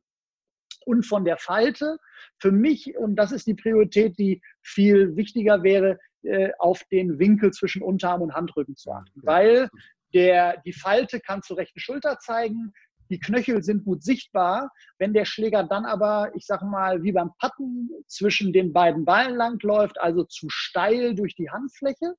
und 0.86 1.06
von 1.06 1.26
der 1.26 1.38
Falte. 1.38 1.98
Für 2.40 2.52
mich, 2.52 2.96
und 2.98 3.16
das 3.16 3.32
ist 3.32 3.48
die 3.48 3.56
Priorität, 3.56 4.18
die 4.18 4.42
viel 4.62 5.16
wichtiger 5.16 5.64
wäre, 5.64 6.00
äh, 6.24 6.52
auf 6.60 6.84
den 6.92 7.20
Winkel 7.20 7.52
zwischen 7.52 7.82
Unterarm 7.82 8.22
und 8.22 8.34
Handrücken 8.34 8.76
zu 8.76 8.92
achten. 8.92 9.22
Weil 9.24 9.70
der, 10.14 10.62
die 10.66 10.74
Falte 10.74 11.20
kann 11.20 11.42
zur 11.42 11.58
rechten 11.58 11.80
Schulter 11.80 12.18
zeigen, 12.20 12.74
die 13.10 13.20
Knöchel 13.20 13.64
sind 13.64 13.86
gut 13.86 14.04
sichtbar. 14.04 14.72
Wenn 14.98 15.14
der 15.14 15.26
Schläger 15.26 15.64
dann 15.64 15.86
aber, 15.86 16.32
ich 16.36 16.46
sage 16.46 16.66
mal, 16.66 17.04
wie 17.04 17.12
beim 17.12 17.32
Patten 17.40 17.90
zwischen 18.08 18.54
den 18.54 18.74
beiden 18.74 19.06
Ballen 19.06 19.36
langläuft, 19.36 20.00
also 20.00 20.24
zu 20.24 20.48
steil 20.50 21.16
durch 21.16 21.36
die 21.36 21.50
Handfläche, 21.50 22.16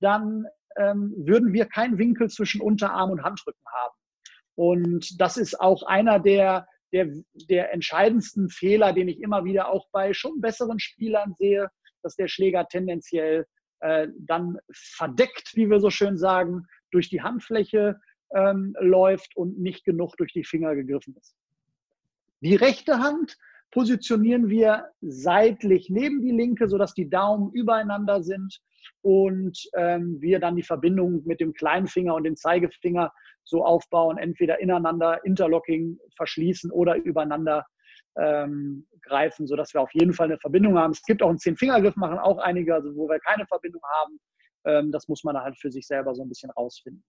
dann 0.00 0.46
ähm, 0.76 1.12
würden 1.16 1.52
wir 1.52 1.66
keinen 1.66 1.98
Winkel 1.98 2.28
zwischen 2.30 2.60
Unterarm 2.60 3.10
und 3.10 3.22
Handrücken 3.22 3.64
haben. 3.82 3.94
Und 4.54 5.20
das 5.20 5.36
ist 5.36 5.60
auch 5.60 5.82
einer 5.84 6.18
der, 6.18 6.66
der, 6.92 7.08
der 7.48 7.72
entscheidendsten 7.72 8.48
Fehler, 8.48 8.92
den 8.92 9.08
ich 9.08 9.20
immer 9.20 9.44
wieder 9.44 9.68
auch 9.68 9.88
bei 9.92 10.12
schon 10.12 10.40
besseren 10.40 10.78
Spielern 10.78 11.34
sehe, 11.38 11.68
dass 12.02 12.16
der 12.16 12.28
Schläger 12.28 12.66
tendenziell 12.68 13.46
äh, 13.80 14.08
dann 14.18 14.58
verdeckt, 14.72 15.52
wie 15.54 15.70
wir 15.70 15.80
so 15.80 15.90
schön 15.90 16.18
sagen, 16.18 16.66
durch 16.90 17.08
die 17.08 17.22
Handfläche 17.22 18.00
ähm, 18.34 18.74
läuft 18.80 19.36
und 19.36 19.58
nicht 19.58 19.84
genug 19.84 20.16
durch 20.16 20.32
die 20.32 20.44
Finger 20.44 20.74
gegriffen 20.74 21.16
ist. 21.20 21.36
Die 22.40 22.56
rechte 22.56 22.98
Hand 22.98 23.36
positionieren 23.70 24.48
wir 24.48 24.86
seitlich 25.00 25.88
neben 25.90 26.20
die 26.20 26.30
linke, 26.30 26.68
sodass 26.68 26.92
die 26.94 27.08
Daumen 27.08 27.50
übereinander 27.52 28.22
sind 28.22 28.60
und 29.00 29.58
ähm, 29.74 30.20
wir 30.20 30.40
dann 30.40 30.56
die 30.56 30.62
Verbindung 30.62 31.22
mit 31.24 31.40
dem 31.40 31.52
kleinen 31.54 31.86
Finger 31.86 32.14
und 32.14 32.24
dem 32.24 32.36
Zeigefinger 32.36 33.12
so 33.44 33.64
aufbauen, 33.64 34.18
entweder 34.18 34.60
ineinander, 34.60 35.24
interlocking 35.24 35.98
verschließen 36.16 36.70
oder 36.70 36.96
übereinander 36.96 37.64
ähm, 38.16 38.86
greifen, 39.00 39.46
sodass 39.46 39.72
wir 39.72 39.80
auf 39.80 39.94
jeden 39.94 40.12
Fall 40.12 40.26
eine 40.26 40.38
Verbindung 40.38 40.78
haben. 40.78 40.92
Es 40.92 41.02
gibt 41.02 41.22
auch 41.22 41.30
einen 41.30 41.38
Zehn-Fingergriff, 41.38 41.96
machen 41.96 42.18
auch 42.18 42.38
einige, 42.38 42.74
also 42.74 42.94
wo 42.94 43.08
wir 43.08 43.18
keine 43.20 43.46
Verbindung 43.46 43.82
haben. 44.00 44.20
Ähm, 44.64 44.92
das 44.92 45.08
muss 45.08 45.24
man 45.24 45.36
halt 45.38 45.58
für 45.58 45.70
sich 45.70 45.86
selber 45.86 46.14
so 46.14 46.22
ein 46.22 46.28
bisschen 46.28 46.50
rausfinden 46.50 47.02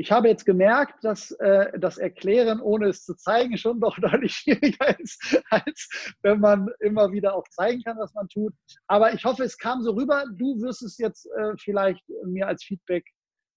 ich 0.00 0.12
habe 0.12 0.28
jetzt 0.28 0.46
gemerkt, 0.46 1.02
dass 1.02 1.32
äh, 1.32 1.76
das 1.76 1.98
Erklären, 1.98 2.60
ohne 2.60 2.86
es 2.86 3.04
zu 3.04 3.16
zeigen, 3.16 3.58
schon 3.58 3.80
doch 3.80 3.98
deutlich 4.00 4.32
schwieriger 4.32 4.98
ist, 5.00 5.42
als 5.50 6.14
wenn 6.22 6.38
man 6.40 6.68
immer 6.78 7.10
wieder 7.10 7.34
auch 7.34 7.46
zeigen 7.50 7.82
kann, 7.82 7.98
was 7.98 8.14
man 8.14 8.28
tut. 8.28 8.54
Aber 8.86 9.12
ich 9.12 9.24
hoffe, 9.24 9.42
es 9.42 9.58
kam 9.58 9.82
so 9.82 9.90
rüber. 9.90 10.24
Du 10.36 10.60
wirst 10.62 10.82
es 10.82 10.98
jetzt 10.98 11.26
äh, 11.36 11.56
vielleicht 11.58 12.02
mir 12.24 12.46
als 12.46 12.62
Feedback 12.62 13.04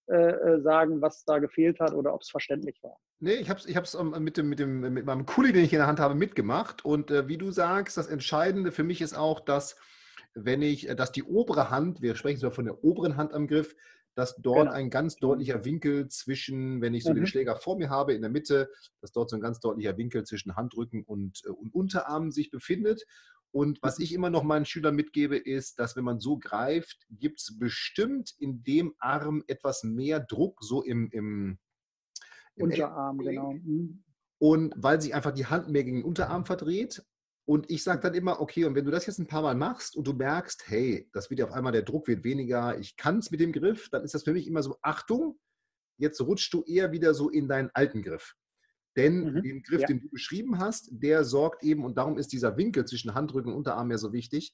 äh, 0.09 0.15
äh 0.15 0.61
sagen, 0.61 0.99
was 0.99 1.23
da 1.25 1.37
gefehlt 1.37 1.79
hat 1.79 1.93
oder 1.93 2.11
ob 2.11 2.21
es 2.21 2.31
verständlich 2.31 2.79
war. 2.81 2.97
Nee, 3.19 3.35
ich 3.35 3.49
habe 3.51 3.59
es 3.59 3.67
ich 3.67 3.99
ähm, 3.99 4.15
mit, 4.23 4.35
dem, 4.35 4.49
mit, 4.49 4.57
dem, 4.57 4.79
mit 4.79 5.05
meinem 5.05 5.27
Kuli, 5.27 5.53
den 5.53 5.63
ich 5.63 5.73
in 5.73 5.79
der 5.79 5.87
Hand 5.87 5.99
habe, 5.99 6.15
mitgemacht. 6.15 6.83
Und 6.83 7.11
äh, 7.11 7.27
wie 7.27 7.37
du 7.37 7.51
sagst, 7.51 7.97
das 7.97 8.07
Entscheidende 8.07 8.71
für 8.71 8.83
mich 8.83 9.01
ist 9.01 9.15
auch, 9.15 9.41
dass 9.41 9.77
wenn 10.33 10.63
ich, 10.63 10.89
äh, 10.89 10.95
dass 10.95 11.11
die 11.11 11.23
obere 11.23 11.69
Hand, 11.69 12.01
wir 12.01 12.15
sprechen 12.15 12.39
sogar 12.39 12.55
von 12.55 12.65
der 12.65 12.83
oberen 12.83 13.15
Hand 13.15 13.31
am 13.35 13.45
Griff, 13.45 13.75
dass 14.15 14.35
dort 14.37 14.67
genau. 14.67 14.71
ein 14.71 14.89
ganz 14.89 15.15
deutlicher 15.15 15.63
Winkel 15.63 16.07
zwischen, 16.09 16.81
wenn 16.81 16.93
ich 16.93 17.03
so 17.03 17.11
mhm. 17.11 17.15
den 17.15 17.27
Schläger 17.27 17.55
vor 17.55 17.77
mir 17.77 17.89
habe, 17.89 18.13
in 18.13 18.21
der 18.21 18.31
Mitte, 18.31 18.69
dass 18.99 19.11
dort 19.11 19.29
so 19.29 19.35
ein 19.35 19.41
ganz 19.41 19.59
deutlicher 19.59 19.97
Winkel 19.97 20.23
zwischen 20.23 20.55
Handrücken 20.55 21.03
und, 21.03 21.41
äh, 21.45 21.49
und 21.49 21.73
Unterarm 21.73 22.31
sich 22.31 22.51
befindet. 22.51 23.05
Und 23.51 23.79
was 23.81 23.99
mhm. 23.99 24.03
ich 24.03 24.13
immer 24.13 24.29
noch 24.29 24.43
meinen 24.43 24.65
Schülern 24.65 24.95
mitgebe, 24.95 25.37
ist, 25.37 25.79
dass 25.79 25.95
wenn 25.95 26.03
man 26.03 26.19
so 26.19 26.37
greift, 26.37 27.05
gibt 27.09 27.41
es 27.41 27.57
bestimmt 27.57 28.33
in 28.37 28.63
dem 28.63 28.93
Arm 28.99 29.43
etwas 29.47 29.83
mehr 29.83 30.19
Druck, 30.19 30.59
so 30.61 30.83
im, 30.83 31.09
im, 31.11 31.57
im 32.55 32.63
Unterarm, 32.65 33.17
genau. 33.19 33.53
Mhm. 33.53 34.03
Und 34.39 34.73
weil 34.75 34.99
sich 34.99 35.13
einfach 35.13 35.31
die 35.31 35.45
Hand 35.45 35.69
mehr 35.69 35.83
gegen 35.83 35.97
den 35.97 36.05
Unterarm 36.05 36.45
verdreht 36.45 37.03
und 37.45 37.69
ich 37.69 37.83
sage 37.83 38.01
dann 38.01 38.13
immer, 38.13 38.39
okay, 38.39 38.65
und 38.65 38.75
wenn 38.75 38.85
du 38.85 38.91
das 38.91 39.05
jetzt 39.07 39.19
ein 39.19 39.27
paar 39.27 39.41
Mal 39.41 39.55
machst 39.55 39.95
und 39.95 40.05
du 40.07 40.13
merkst, 40.13 40.63
hey, 40.67 41.09
das 41.11 41.29
wird 41.29 41.39
ja 41.39 41.47
auf 41.47 41.51
einmal, 41.51 41.71
der 41.71 41.81
Druck 41.81 42.07
wird 42.07 42.23
weniger, 42.23 42.77
ich 42.79 42.95
kann 42.97 43.19
es 43.19 43.31
mit 43.31 43.39
dem 43.39 43.51
Griff, 43.51 43.89
dann 43.89 44.03
ist 44.03 44.13
das 44.13 44.23
für 44.23 44.33
mich 44.33 44.47
immer 44.47 44.63
so, 44.63 44.77
Achtung, 44.81 45.39
jetzt 45.97 46.21
rutschst 46.21 46.53
du 46.53 46.63
eher 46.63 46.91
wieder 46.91 47.13
so 47.13 47.29
in 47.29 47.47
deinen 47.47 47.69
alten 47.73 48.03
Griff. 48.03 48.35
Denn 48.95 49.33
mhm. 49.33 49.41
den 49.41 49.63
Griff, 49.63 49.81
ja. 49.81 49.87
den 49.87 50.01
du 50.01 50.09
beschrieben 50.09 50.59
hast, 50.59 50.89
der 50.91 51.23
sorgt 51.23 51.63
eben, 51.63 51.85
und 51.85 51.97
darum 51.97 52.17
ist 52.17 52.31
dieser 52.31 52.57
Winkel 52.57 52.85
zwischen 52.85 53.13
Handrücken 53.13 53.51
und 53.51 53.57
Unterarm 53.57 53.89
ja 53.89 53.97
so 53.97 54.11
wichtig, 54.13 54.53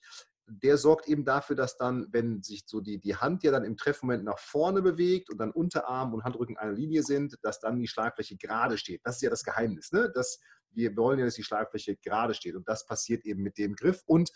der 0.50 0.78
sorgt 0.78 1.10
eben 1.10 1.26
dafür, 1.26 1.56
dass 1.56 1.78
dann, 1.78 2.08
wenn 2.12 2.42
sich 2.42 2.64
so 2.68 2.80
die, 2.80 3.00
die 3.00 3.16
Hand 3.16 3.44
ja 3.44 3.52
dann 3.52 3.66
im 3.66 3.76
Treffmoment 3.76 4.24
nach 4.24 4.40
vorne 4.40 4.82
bewegt 4.82 5.30
und 5.30 5.40
dann 5.40 5.52
Unterarm 5.52 6.14
und 6.14 6.24
Handrücken 6.24 6.58
einer 6.58 6.72
Linie 6.72 7.04
sind, 7.04 7.38
dass 7.42 7.60
dann 7.60 7.80
die 7.80 7.88
Schlagfläche 7.88 8.38
gerade 8.38 8.78
steht. 8.78 9.02
Das 9.04 9.16
ist 9.16 9.22
ja 9.24 9.30
das 9.30 9.44
Geheimnis. 9.44 9.92
Ne? 9.92 10.10
Das, 10.14 10.40
wir 10.72 10.96
wollen 10.96 11.20
ja, 11.20 11.26
dass 11.26 11.36
die 11.36 11.44
Schlagfläche 11.44 11.96
gerade 11.98 12.34
steht. 12.34 12.56
Und 12.56 12.68
das 12.68 12.86
passiert 12.86 13.26
eben 13.26 13.42
mit 13.42 13.58
dem 13.58 13.76
Griff. 13.76 14.04
Und 14.06 14.32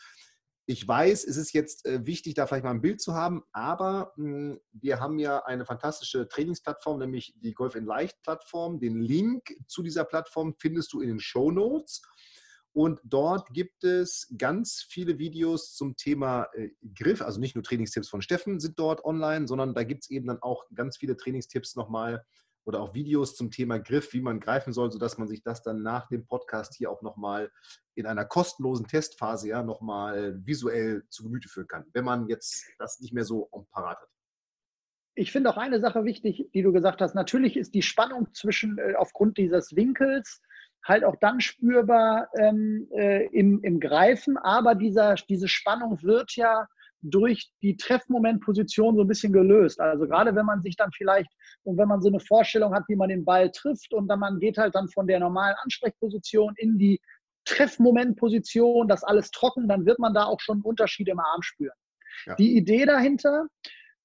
ich 0.66 0.88
weiß, 0.88 1.26
es 1.26 1.38
ist 1.38 1.54
jetzt 1.54 1.86
äh, 1.86 2.06
wichtig, 2.06 2.36
da 2.36 2.48
vielleicht 2.48 2.64
mal 2.64 2.72
ein 2.72 2.82
Bild 2.82 3.02
zu 3.02 3.14
haben, 3.14 3.44
aber 3.52 4.14
hm, 4.16 4.60
wir 4.72 5.00
haben 5.00 5.20
ja 5.20 5.44
eine 5.46 5.66
fantastische 5.66 6.28
Trainingsplattform, 6.28 7.00
nämlich 7.00 7.34
die 7.38 7.54
Golf 7.54 7.76
in 7.76 7.86
Leicht 7.86 8.22
Plattform. 8.22 8.80
Den 8.80 9.02
Link 9.02 9.54
zu 9.68 9.84
dieser 9.84 10.06
Plattform 10.06 10.56
findest 10.60 10.94
du 10.94 11.02
in 11.02 11.10
den 11.10 11.20
Show 11.20 11.52
Notes. 11.52 12.02
Und 12.74 13.02
dort 13.04 13.52
gibt 13.54 13.84
es 13.84 14.34
ganz 14.38 14.86
viele 14.88 15.18
Videos 15.20 15.76
zum 15.76 15.98
Thema 15.98 16.48
äh, 16.54 16.70
Griff, 16.96 17.22
also 17.22 17.40
nicht 17.40 17.56
nur 17.56 17.64
Trainingstipps 17.64 18.08
von 18.08 18.22
Steffen 18.22 18.60
sind 18.62 18.80
dort 18.80 19.04
online, 19.04 19.48
sondern 19.48 19.74
da 19.74 19.84
gibt 19.84 20.04
es 20.04 20.10
eben 20.10 20.28
dann 20.28 20.42
auch 20.42 20.64
ganz 20.74 20.98
viele 20.98 21.18
Trainingstipps 21.18 21.76
nochmal 21.76 22.24
oder 22.66 22.82
auch 22.82 22.94
Videos 22.94 23.36
zum 23.36 23.52
Thema 23.52 23.80
Griff, 23.80 24.14
wie 24.14 24.22
man 24.22 24.40
greifen 24.40 24.74
soll, 24.74 24.92
sodass 24.92 25.18
man 25.18 25.28
sich 25.28 25.44
das 25.44 25.64
dann 25.64 25.82
nach 25.82 26.08
dem 26.08 26.26
Podcast 26.26 26.76
hier 26.76 26.92
auch 26.92 27.02
nochmal 27.02 27.52
in 27.96 28.06
einer 28.06 28.26
kostenlosen 28.26 28.88
Testphase 28.88 29.50
ja 29.50 29.64
nochmal 29.64 30.40
visuell 30.46 31.04
zu 31.10 31.24
Gemüte 31.24 31.50
führen 31.50 31.68
kann, 31.68 31.86
wenn 31.94 32.06
man 32.06 32.28
jetzt 32.28 32.66
das 32.78 33.00
nicht 33.00 33.14
mehr 33.14 33.26
so 33.26 33.50
parat 33.72 34.00
hat. 34.00 34.10
Ich 35.14 35.32
finde 35.32 35.50
auch 35.50 35.58
eine 35.58 35.80
Sache 35.82 36.06
wichtig, 36.06 36.50
die 36.54 36.62
du 36.62 36.72
gesagt 36.72 37.02
hast. 37.02 37.16
Natürlich 37.16 37.58
ist 37.58 37.74
die 37.74 37.82
Spannung 37.82 38.34
zwischen, 38.34 38.78
äh, 38.78 38.94
aufgrund 38.96 39.38
dieses 39.38 39.76
Winkels, 39.76 40.42
halt 40.84 41.04
auch 41.04 41.16
dann 41.20 41.42
spürbar 41.42 42.30
ähm, 42.38 42.88
äh, 42.92 43.26
im, 43.28 43.62
im 43.64 43.80
Greifen, 43.80 44.38
aber 44.38 44.74
dieser, 44.74 45.16
diese 45.16 45.48
Spannung 45.48 46.02
wird 46.02 46.36
ja 46.36 46.68
durch 47.02 47.52
die 47.62 47.78
Treffmomentposition 47.78 48.96
so 48.96 49.02
ein 49.02 49.08
bisschen 49.08 49.34
gelöst. 49.34 49.80
Also 49.80 50.06
gerade 50.06 50.36
wenn 50.36 50.46
man 50.46 50.62
sich 50.62 50.76
dann 50.76 50.92
vielleicht 50.92 51.32
und 51.64 51.78
wenn 51.78 51.88
man 51.88 52.02
so 52.02 52.10
eine 52.10 52.20
Vorstellung 52.20 52.74
hat, 52.74 52.84
wie 52.88 52.96
man 52.96 53.10
den 53.10 53.26
Ball 53.26 53.52
trifft 53.52 53.94
und 53.94 54.08
dann 54.08 54.20
man 54.20 54.40
geht 54.40 54.58
halt 54.58 54.76
dann 54.76 54.90
von 54.90 55.08
der 55.08 55.20
normalen 55.20 55.56
Ansprechposition 55.64 56.54
in 56.58 56.78
die 56.78 57.00
Treffmomentposition, 57.46 58.88
das 58.88 59.04
alles 59.04 59.32
trocken, 59.32 59.68
dann 59.68 59.86
wird 59.86 60.00
man 60.00 60.14
da 60.14 60.26
auch 60.26 60.40
schon 60.40 60.58
einen 60.58 60.64
Unterschied 60.64 61.08
im 61.08 61.20
Arm 61.20 61.42
spüren. 61.42 61.76
Ja. 62.26 62.36
Die 62.36 62.56
Idee 62.56 62.86
dahinter, 62.86 63.48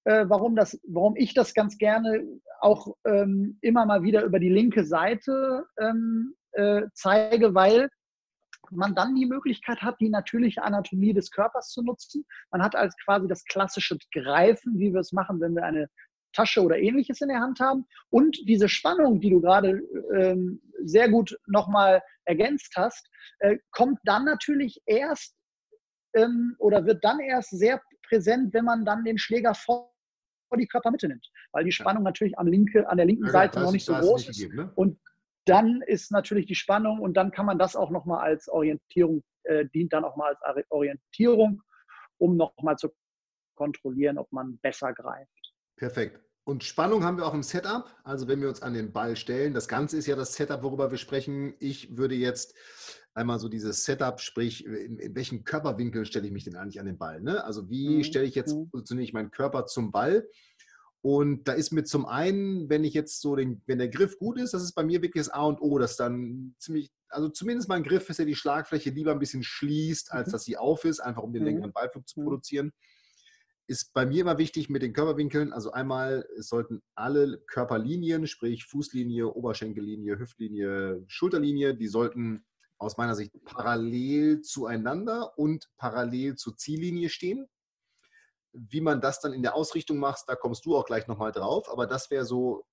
äh, 0.05 0.25
warum, 0.29 0.57
das, 0.57 0.81
warum 0.87 1.17
ich 1.17 1.35
das 1.35 1.53
ganz 1.53 1.77
gerne 1.77 2.25
auch 2.61 2.95
ähm, 3.05 3.59
immer 3.61 3.85
mal 3.85 4.03
wieder 4.03 4.25
über 4.25 4.39
die 4.39 4.49
linke 4.49 4.85
Seite 4.85 5.67
ähm, 5.79 6.35
äh, 6.53 6.83
zeige, 6.95 7.55
weil 7.55 7.89
man 8.71 8.95
dann 8.95 9.15
die 9.15 9.27
Möglichkeit 9.27 9.83
hat, 9.83 10.01
die 10.01 10.09
natürliche 10.09 10.63
Anatomie 10.63 11.13
des 11.13 11.31
Körpers 11.31 11.71
zu 11.71 11.83
nutzen. 11.83 12.25
Man 12.51 12.63
hat 12.63 12.75
als 12.75 12.97
quasi 13.05 13.29
das 13.29 13.45
klassische 13.45 13.99
Greifen, 14.13 14.79
wie 14.79 14.93
wir 14.93 15.01
es 15.01 15.13
machen, 15.13 15.41
wenn 15.41 15.55
wir 15.55 15.65
eine 15.65 15.89
Tasche 16.33 16.63
oder 16.63 16.79
ähnliches 16.79 17.21
in 17.21 17.29
der 17.29 17.41
Hand 17.41 17.61
haben. 17.61 17.87
Und 18.11 18.37
diese 18.47 18.69
Spannung, 18.69 19.21
die 19.21 19.31
du 19.31 19.41
gerade 19.41 19.83
ähm, 20.15 20.61
sehr 20.85 21.09
gut 21.09 21.37
nochmal 21.47 22.03
ergänzt 22.25 22.75
hast, 22.77 23.09
äh, 23.39 23.59
kommt 23.71 23.99
dann 24.05 24.25
natürlich 24.25 24.81
erst 24.87 25.35
ähm, 26.15 26.55
oder 26.59 26.85
wird 26.85 27.05
dann 27.05 27.21
erst 27.21 27.51
sehr 27.51 27.81
präsent, 28.09 28.53
wenn 28.55 28.65
man 28.65 28.85
dann 28.85 29.05
den 29.05 29.19
Schläger 29.19 29.55
vor 29.55 29.93
die 30.57 30.67
Körpermitte 30.67 31.09
nimmt, 31.09 31.29
weil 31.53 31.65
die 31.65 31.73
Spannung 31.73 32.03
natürlich 32.03 32.39
am 32.39 32.47
linke, 32.47 32.89
an 32.89 32.97
der 32.97 33.07
linken 33.07 33.27
ja, 33.27 33.33
Seite 33.33 33.61
noch 33.61 33.73
nicht 33.73 33.85
so 33.85 33.95
groß 33.95 34.29
ist. 34.29 34.39
Gegeben, 34.39 34.57
ne? 34.57 34.73
Und 34.75 34.99
dann 35.47 35.81
ist 35.87 36.13
natürlich 36.13 36.47
die 36.47 36.55
Spannung 36.55 37.01
und 37.01 37.15
dann 37.15 37.31
kann 37.31 37.47
man 37.47 37.59
das 37.59 37.77
auch 37.77 37.91
nochmal 37.91 38.21
als 38.21 38.49
Orientierung, 38.49 39.23
äh, 39.45 39.65
dient 39.67 39.93
dann 39.93 40.05
auch 40.05 40.17
mal 40.17 40.37
als 40.41 40.67
Orientierung, 40.71 41.63
um 42.19 42.37
nochmal 42.37 42.77
zu 42.77 42.91
kontrollieren, 43.55 44.19
ob 44.19 44.31
man 44.33 44.59
besser 44.59 44.93
greift. 44.93 45.31
Perfekt. 45.77 46.21
Und 46.45 46.63
Spannung 46.63 47.03
haben 47.03 47.17
wir 47.17 47.27
auch 47.27 47.35
im 47.35 47.43
Setup. 47.43 47.93
Also 48.05 48.29
wenn 48.29 48.41
wir 48.41 48.49
uns 48.49 48.63
an 48.63 48.75
den 48.75 48.93
Ball 48.93 49.17
stellen, 49.17 49.53
das 49.53 49.67
Ganze 49.67 49.97
ist 49.97 50.07
ja 50.07 50.15
das 50.15 50.35
Setup, 50.35 50.63
worüber 50.63 50.91
wir 50.91 50.99
sprechen. 50.99 51.55
Ich 51.59 51.97
würde 51.97 52.15
jetzt 52.15 52.55
einmal 53.15 53.41
so 53.41 53.49
dieses 53.49 53.85
Setup, 53.85 54.21
sprich, 54.21 54.65
in, 54.65 54.99
in 54.99 55.15
welchen 55.17 55.43
Körperwinkel 55.43 56.05
stelle 56.05 56.27
ich 56.27 56.33
mich 56.33 56.45
denn 56.45 56.55
eigentlich 56.55 56.79
an 56.79 56.87
den 56.87 56.99
Ball? 56.99 57.21
Ne? 57.21 57.43
Also 57.43 57.69
wie 57.69 57.99
mhm. 57.99 58.05
stelle 58.05 58.27
ich 58.27 58.37
jetzt, 58.37 58.55
mhm. 58.55 58.71
positioniere 58.71 59.05
ich 59.05 59.13
meinen 59.13 59.33
Körper 59.33 59.67
zum 59.67 59.91
Ball? 59.91 60.29
Und 61.03 61.47
da 61.47 61.53
ist 61.53 61.71
mir 61.71 61.85
zum 61.85 62.07
einen, 62.07 62.69
wenn 62.69 62.85
ich 62.85 62.95
jetzt 62.95 63.21
so 63.21 63.37
den, 63.37 63.63
wenn 63.67 63.79
der 63.79 63.89
Griff 63.89 64.19
gut 64.19 64.39
ist, 64.41 64.55
das 64.55 64.63
ist 64.63 64.73
bei 64.73 64.83
mir 64.83 65.03
wirklich 65.03 65.25
das 65.25 65.33
A 65.33 65.43
und 65.45 65.61
O, 65.61 65.79
dass 65.79 65.97
dann 65.97 66.55
ziemlich, 66.59 66.91
also 67.09 67.29
zumindest 67.29 67.69
mein 67.69 67.85
Griff 67.85 68.11
ist 68.11 68.19
ja 68.19 68.25
die 68.25 68.35
Schlagfläche 68.35 68.91
lieber 68.91 69.13
ein 69.13 69.21
bisschen 69.21 69.45
schließt, 69.45 70.13
als 70.13 70.29
mhm. 70.29 70.33
dass 70.33 70.45
sie 70.45 70.57
auf 70.57 70.85
ist, 70.85 71.01
einfach 71.01 71.23
um 71.23 71.33
den 71.33 71.43
mhm. 71.43 71.49
längeren 71.49 71.73
Ballflug 71.73 72.09
zu 72.09 72.21
mhm. 72.21 72.25
produzieren. 72.25 72.73
Ist 73.69 73.93
bei 73.93 74.07
mir 74.07 74.23
immer 74.23 74.39
wichtig 74.39 74.69
mit 74.69 74.83
den 74.83 74.93
Körperwinkeln. 74.93 75.53
Also 75.53 75.73
einmal, 75.73 76.27
es 76.39 76.49
sollten 76.49 76.83
alle 76.95 77.39
Körperlinien, 77.47 78.27
sprich 78.27 78.65
Fußlinie, 78.65 79.33
Oberschenkellinie, 79.33 80.19
Hüftlinie, 80.19 81.05
Schulterlinie, 81.09 81.75
die 81.75 81.89
sollten 81.89 82.45
aus 82.79 82.97
meiner 82.97 83.15
Sicht 83.15 83.33
parallel 83.45 84.41
zueinander 84.41 85.39
und 85.39 85.69
parallel 85.79 86.37
zur 86.37 86.57
Ziellinie 86.57 87.09
stehen. 87.09 87.49
Wie 88.57 88.81
man 88.81 89.01
das 89.01 89.21
dann 89.21 89.33
in 89.33 89.43
der 89.43 89.55
Ausrichtung 89.55 89.99
macht, 89.99 90.25
da 90.29 90.35
kommst 90.35 90.65
du 90.65 90.77
auch 90.77 90.87
gleich 90.87 91.07
nochmal 91.07 91.33
drauf. 91.33 91.71
Aber 91.71 91.87
das 91.87 92.11
wäre 92.11 92.25
so 92.25 92.65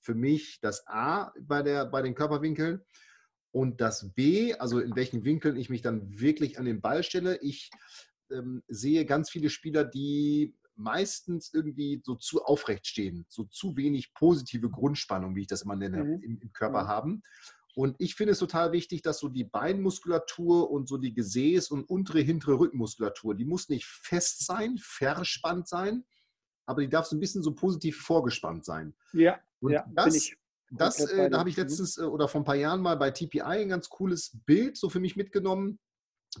für 0.00 0.14
mich 0.14 0.60
das 0.60 0.86
A 0.86 1.32
bei, 1.40 1.62
der, 1.62 1.86
bei 1.86 2.02
den 2.02 2.14
Körperwinkeln. 2.14 2.82
Und 3.50 3.80
das 3.80 4.12
B, 4.14 4.54
also 4.54 4.80
in 4.80 4.96
welchen 4.96 5.24
Winkeln 5.24 5.56
ich 5.56 5.70
mich 5.70 5.82
dann 5.82 6.18
wirklich 6.18 6.58
an 6.58 6.64
den 6.64 6.80
Ball 6.80 7.02
stelle. 7.02 7.38
Ich 7.40 7.70
ähm, 8.30 8.62
sehe 8.68 9.06
ganz 9.06 9.30
viele 9.30 9.48
Spieler, 9.48 9.84
die 9.84 10.54
meistens 10.76 11.52
irgendwie 11.52 12.00
so 12.04 12.16
zu 12.16 12.44
aufrecht 12.44 12.86
stehen, 12.86 13.26
so 13.28 13.44
zu 13.44 13.76
wenig 13.76 14.12
positive 14.14 14.70
Grundspannung, 14.70 15.36
wie 15.36 15.42
ich 15.42 15.46
das 15.46 15.62
immer 15.62 15.76
nenne, 15.76 16.04
mhm. 16.04 16.22
im, 16.22 16.38
im, 16.40 16.52
Körper 16.52 16.84
mhm. 16.84 16.88
haben. 16.88 17.22
Und 17.74 17.96
ich 17.98 18.14
finde 18.14 18.32
es 18.32 18.38
total 18.38 18.72
wichtig, 18.72 19.02
dass 19.02 19.18
so 19.18 19.28
die 19.28 19.44
Beinmuskulatur 19.44 20.70
und 20.70 20.88
so 20.88 20.96
die 20.96 21.12
Gesäß- 21.12 21.72
und 21.72 21.84
untere, 21.84 22.20
hintere 22.20 22.58
Rückenmuskulatur, 22.58 23.34
die 23.34 23.44
muss 23.44 23.68
nicht 23.68 23.86
fest 23.86 24.46
sein, 24.46 24.78
verspannt 24.78 25.68
sein, 25.68 26.04
aber 26.66 26.82
die 26.82 26.88
darf 26.88 27.06
so 27.06 27.16
ein 27.16 27.20
bisschen 27.20 27.42
so 27.42 27.54
positiv 27.54 28.00
vorgespannt 28.00 28.64
sein. 28.64 28.94
Ja, 29.12 29.40
und 29.60 29.72
ja, 29.72 29.84
das, 29.92 30.30
das 30.70 31.00
äh, 31.00 31.28
da 31.28 31.38
habe 31.38 31.50
ich 31.50 31.56
letztens 31.56 31.98
äh, 31.98 32.02
oder 32.02 32.28
vor 32.28 32.40
ein 32.40 32.44
paar 32.44 32.54
Jahren 32.54 32.80
mal 32.80 32.96
bei 32.96 33.10
TPI 33.10 33.40
ein 33.40 33.68
ganz 33.68 33.88
cooles 33.88 34.38
Bild 34.46 34.76
so 34.76 34.88
für 34.88 35.00
mich 35.00 35.16
mitgenommen. 35.16 35.78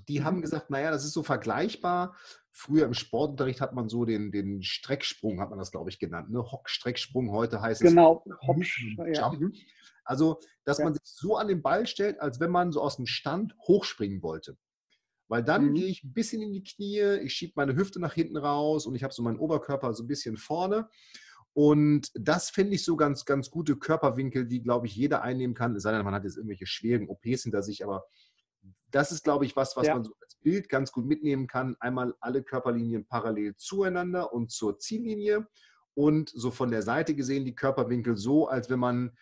Die 0.08 0.22
haben 0.22 0.38
mhm. 0.38 0.42
gesagt, 0.42 0.70
naja, 0.70 0.90
das 0.90 1.04
ist 1.04 1.12
so 1.12 1.22
vergleichbar. 1.22 2.16
Früher 2.50 2.86
im 2.86 2.94
Sportunterricht 2.94 3.60
hat 3.60 3.74
man 3.74 3.88
so 3.88 4.04
den, 4.04 4.30
den 4.30 4.62
Strecksprung, 4.62 5.40
hat 5.40 5.50
man 5.50 5.58
das, 5.58 5.72
glaube 5.72 5.90
ich, 5.90 5.98
genannt. 5.98 6.30
Ne? 6.30 6.42
Hock-Strecksprung, 6.42 7.30
heute 7.30 7.60
heißt 7.60 7.82
genau. 7.82 8.24
es 8.26 8.46
Hop, 8.46 8.58
ja. 9.06 9.30
Jump. 9.30 9.54
Also, 10.04 10.38
dass 10.64 10.78
ja. 10.78 10.84
man 10.84 10.94
sich 10.94 11.02
so 11.04 11.36
an 11.36 11.48
den 11.48 11.62
Ball 11.62 11.86
stellt, 11.86 12.20
als 12.20 12.38
wenn 12.40 12.50
man 12.50 12.72
so 12.72 12.80
aus 12.80 12.96
dem 12.96 13.06
Stand 13.06 13.54
hochspringen 13.66 14.22
wollte. 14.22 14.56
Weil 15.28 15.42
dann 15.42 15.70
mhm. 15.70 15.74
gehe 15.74 15.86
ich 15.86 16.04
ein 16.04 16.12
bisschen 16.12 16.42
in 16.42 16.52
die 16.52 16.62
Knie, 16.62 17.20
ich 17.22 17.32
schiebe 17.32 17.54
meine 17.56 17.74
Hüfte 17.74 17.98
nach 17.98 18.12
hinten 18.12 18.36
raus 18.36 18.86
und 18.86 18.94
ich 18.94 19.02
habe 19.02 19.14
so 19.14 19.22
meinen 19.22 19.38
Oberkörper 19.38 19.94
so 19.94 20.04
ein 20.04 20.08
bisschen 20.08 20.36
vorne. 20.36 20.88
Und 21.54 22.10
das 22.14 22.50
finde 22.50 22.74
ich 22.74 22.84
so 22.84 22.96
ganz, 22.96 23.24
ganz 23.24 23.48
gute 23.48 23.76
Körperwinkel, 23.76 24.46
die, 24.46 24.60
glaube 24.60 24.86
ich, 24.86 24.96
jeder 24.96 25.22
einnehmen 25.22 25.54
kann. 25.54 25.74
Es 25.76 25.84
sei 25.84 25.92
denn, 25.92 26.04
man 26.04 26.14
hat 26.14 26.24
jetzt 26.24 26.36
irgendwelche 26.36 26.66
schweren 26.66 27.08
OPs 27.08 27.44
hinter 27.44 27.62
sich, 27.62 27.84
aber 27.84 28.04
das 28.90 29.12
ist, 29.12 29.24
glaube 29.24 29.44
ich, 29.44 29.56
was, 29.56 29.76
was 29.76 29.86
ja. 29.86 29.94
man 29.94 30.04
so 30.04 30.12
als 30.22 30.36
Bild 30.36 30.68
ganz 30.68 30.92
gut 30.92 31.06
mitnehmen 31.06 31.46
kann. 31.46 31.76
Einmal 31.80 32.14
alle 32.20 32.42
Körperlinien 32.42 33.06
parallel 33.06 33.56
zueinander 33.56 34.32
und 34.32 34.50
zur 34.50 34.78
Ziellinie 34.78 35.48
und 35.94 36.30
so 36.30 36.50
von 36.50 36.70
der 36.70 36.82
Seite 36.82 37.14
gesehen 37.14 37.44
die 37.44 37.54
Körperwinkel 37.54 38.16
so, 38.16 38.48
als 38.48 38.70
wenn 38.70 38.78
man 38.78 39.16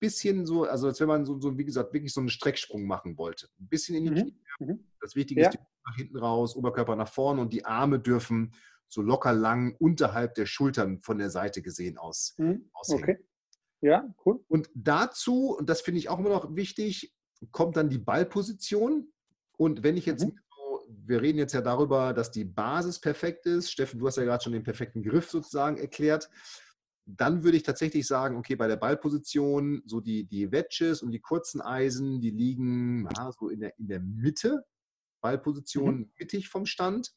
bisschen 0.00 0.44
so, 0.44 0.64
also 0.64 0.88
als 0.88 1.00
wenn 1.00 1.08
man 1.08 1.24
so, 1.24 1.40
so, 1.40 1.56
wie 1.56 1.64
gesagt, 1.64 1.94
wirklich 1.94 2.12
so 2.12 2.20
einen 2.20 2.28
Strecksprung 2.28 2.84
machen 2.84 3.16
wollte. 3.16 3.48
Ein 3.58 3.68
bisschen 3.68 3.96
in 3.96 4.04
die 4.04 4.10
mhm. 4.10 4.16
Knie. 4.16 4.40
Mhm. 4.58 4.86
Das 5.00 5.16
Wichtige 5.16 5.40
ja. 5.40 5.48
ist, 5.48 5.54
die 5.54 5.58
nach 5.86 5.96
hinten 5.96 6.18
raus, 6.18 6.56
Oberkörper 6.56 6.96
nach 6.96 7.08
vorne 7.08 7.40
und 7.40 7.52
die 7.52 7.64
Arme 7.64 7.98
dürfen 8.00 8.54
so 8.88 9.00
locker 9.00 9.32
lang 9.32 9.74
unterhalb 9.78 10.34
der 10.34 10.46
Schultern 10.46 11.00
von 11.00 11.18
der 11.18 11.30
Seite 11.30 11.62
gesehen 11.62 11.96
aus, 11.96 12.34
mhm. 12.36 12.68
aushängen. 12.74 13.02
Okay. 13.02 13.24
Ja, 13.80 14.14
cool. 14.24 14.44
Und 14.48 14.70
dazu, 14.74 15.56
und 15.56 15.68
das 15.68 15.80
finde 15.82 15.98
ich 15.98 16.08
auch 16.08 16.18
immer 16.18 16.30
noch 16.30 16.54
wichtig, 16.54 17.13
kommt 17.50 17.76
dann 17.76 17.90
die 17.90 17.98
Ballposition. 17.98 19.12
Und 19.56 19.82
wenn 19.82 19.96
ich 19.96 20.06
jetzt, 20.06 20.24
mhm. 20.24 20.38
wir 20.88 21.22
reden 21.22 21.38
jetzt 21.38 21.54
ja 21.54 21.60
darüber, 21.60 22.12
dass 22.12 22.30
die 22.30 22.44
Basis 22.44 23.00
perfekt 23.00 23.46
ist. 23.46 23.70
Steffen, 23.70 24.00
du 24.00 24.06
hast 24.06 24.16
ja 24.16 24.24
gerade 24.24 24.42
schon 24.42 24.52
den 24.52 24.64
perfekten 24.64 25.02
Griff 25.02 25.30
sozusagen 25.30 25.76
erklärt 25.76 26.28
dann 27.06 27.44
würde 27.44 27.56
ich 27.56 27.62
tatsächlich 27.62 28.06
sagen, 28.06 28.36
okay, 28.36 28.56
bei 28.56 28.66
der 28.66 28.76
Ballposition, 28.76 29.82
so 29.84 30.00
die, 30.00 30.24
die 30.24 30.50
Wedges 30.52 31.02
und 31.02 31.10
die 31.10 31.20
kurzen 31.20 31.60
Eisen, 31.60 32.20
die 32.20 32.30
liegen 32.30 33.08
ja, 33.16 33.30
so 33.32 33.48
in 33.48 33.60
der, 33.60 33.78
in 33.78 33.88
der 33.88 34.00
Mitte, 34.00 34.64
Ballposition 35.20 35.98
mhm. 35.98 36.10
mittig 36.18 36.48
vom 36.48 36.66
Stand. 36.66 37.12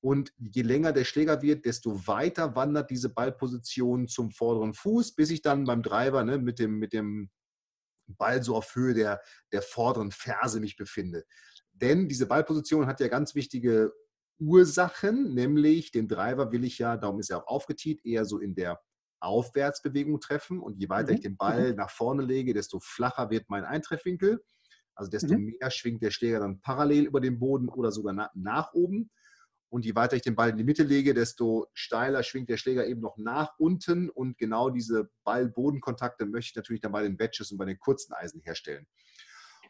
Und 0.00 0.32
je 0.36 0.62
länger 0.62 0.92
der 0.92 1.04
Schläger 1.04 1.42
wird, 1.42 1.64
desto 1.64 2.06
weiter 2.06 2.56
wandert 2.56 2.90
diese 2.90 3.08
Ballposition 3.08 4.08
zum 4.08 4.32
vorderen 4.32 4.74
Fuß, 4.74 5.14
bis 5.14 5.30
ich 5.30 5.42
dann 5.42 5.64
beim 5.64 5.82
Driver 5.82 6.24
ne, 6.24 6.38
mit, 6.38 6.58
dem, 6.58 6.78
mit 6.78 6.92
dem 6.92 7.30
Ball 8.16 8.42
so 8.42 8.56
auf 8.56 8.74
Höhe 8.74 8.94
der, 8.94 9.20
der 9.52 9.62
vorderen 9.62 10.10
Ferse 10.10 10.60
mich 10.60 10.76
befinde. 10.76 11.24
Denn 11.72 12.08
diese 12.08 12.26
Ballposition 12.26 12.86
hat 12.86 13.00
ja 13.00 13.08
ganz 13.08 13.34
wichtige 13.34 13.92
Ursachen, 14.38 15.34
nämlich 15.34 15.90
den 15.92 16.08
Driver 16.08 16.52
will 16.52 16.64
ich 16.64 16.78
ja, 16.78 16.96
darum 16.96 17.20
ist 17.20 17.30
er 17.30 17.38
auch 17.38 17.46
aufgetiet, 17.46 18.04
eher 18.04 18.24
so 18.24 18.38
in 18.38 18.54
der 18.54 18.80
Aufwärtsbewegung 19.20 20.20
treffen. 20.20 20.60
Und 20.60 20.78
je 20.78 20.88
weiter 20.88 21.12
mhm. 21.12 21.16
ich 21.16 21.22
den 21.22 21.36
Ball 21.36 21.70
mhm. 21.70 21.76
nach 21.76 21.90
vorne 21.90 22.22
lege, 22.22 22.54
desto 22.54 22.80
flacher 22.80 23.30
wird 23.30 23.48
mein 23.48 23.64
Eintreffwinkel. 23.64 24.42
Also 24.94 25.10
desto 25.10 25.34
mhm. 25.34 25.54
mehr 25.58 25.70
schwingt 25.70 26.02
der 26.02 26.10
Schläger 26.10 26.40
dann 26.40 26.60
parallel 26.60 27.04
über 27.04 27.20
den 27.20 27.38
Boden 27.38 27.68
oder 27.68 27.92
sogar 27.92 28.12
nach, 28.12 28.30
nach 28.34 28.72
oben. 28.74 29.10
Und 29.72 29.86
je 29.86 29.94
weiter 29.94 30.16
ich 30.16 30.22
den 30.22 30.34
Ball 30.34 30.50
in 30.50 30.58
die 30.58 30.64
Mitte 30.64 30.82
lege, 30.82 31.14
desto 31.14 31.66
steiler 31.72 32.22
schwingt 32.22 32.50
der 32.50 32.58
Schläger 32.58 32.86
eben 32.86 33.00
noch 33.00 33.16
nach 33.16 33.54
unten. 33.58 34.10
Und 34.10 34.36
genau 34.36 34.68
diese 34.68 35.08
Ball-Bodenkontakte 35.24 36.26
möchte 36.26 36.50
ich 36.50 36.56
natürlich 36.56 36.82
dann 36.82 36.92
bei 36.92 37.02
den 37.02 37.18
Wedges 37.18 37.50
und 37.50 37.56
bei 37.56 37.64
den 37.64 37.78
kurzen 37.78 38.12
Eisen 38.12 38.42
herstellen. 38.42 38.86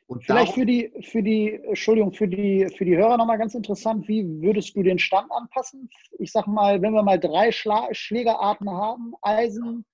Und 0.09 0.25
Vielleicht 0.25 0.54
für 0.54 0.66
die, 0.66 0.92
für 1.02 1.23
die, 1.23 1.52
Entschuldigung, 1.52 2.12
für 2.12 2.26
die, 2.26 2.66
für 2.76 2.85
die 2.85 2.97
Hörer 2.97 3.16
nochmal 3.16 3.38
ganz 3.38 3.54
interessant, 3.54 4.09
wie 4.09 4.26
würdest 4.42 4.75
du 4.75 4.82
den 4.82 4.99
Stand 4.99 5.30
anpassen? 5.30 5.88
Ich 6.18 6.32
sag 6.32 6.49
mal, 6.49 6.82
wenn 6.82 6.92
wir 6.92 7.04
mal 7.04 7.21
drei 7.21 7.52
Schla 7.52 7.87
Schlägerarten 7.92 8.68
haben, 8.68 9.14
Eisen, 9.23 9.85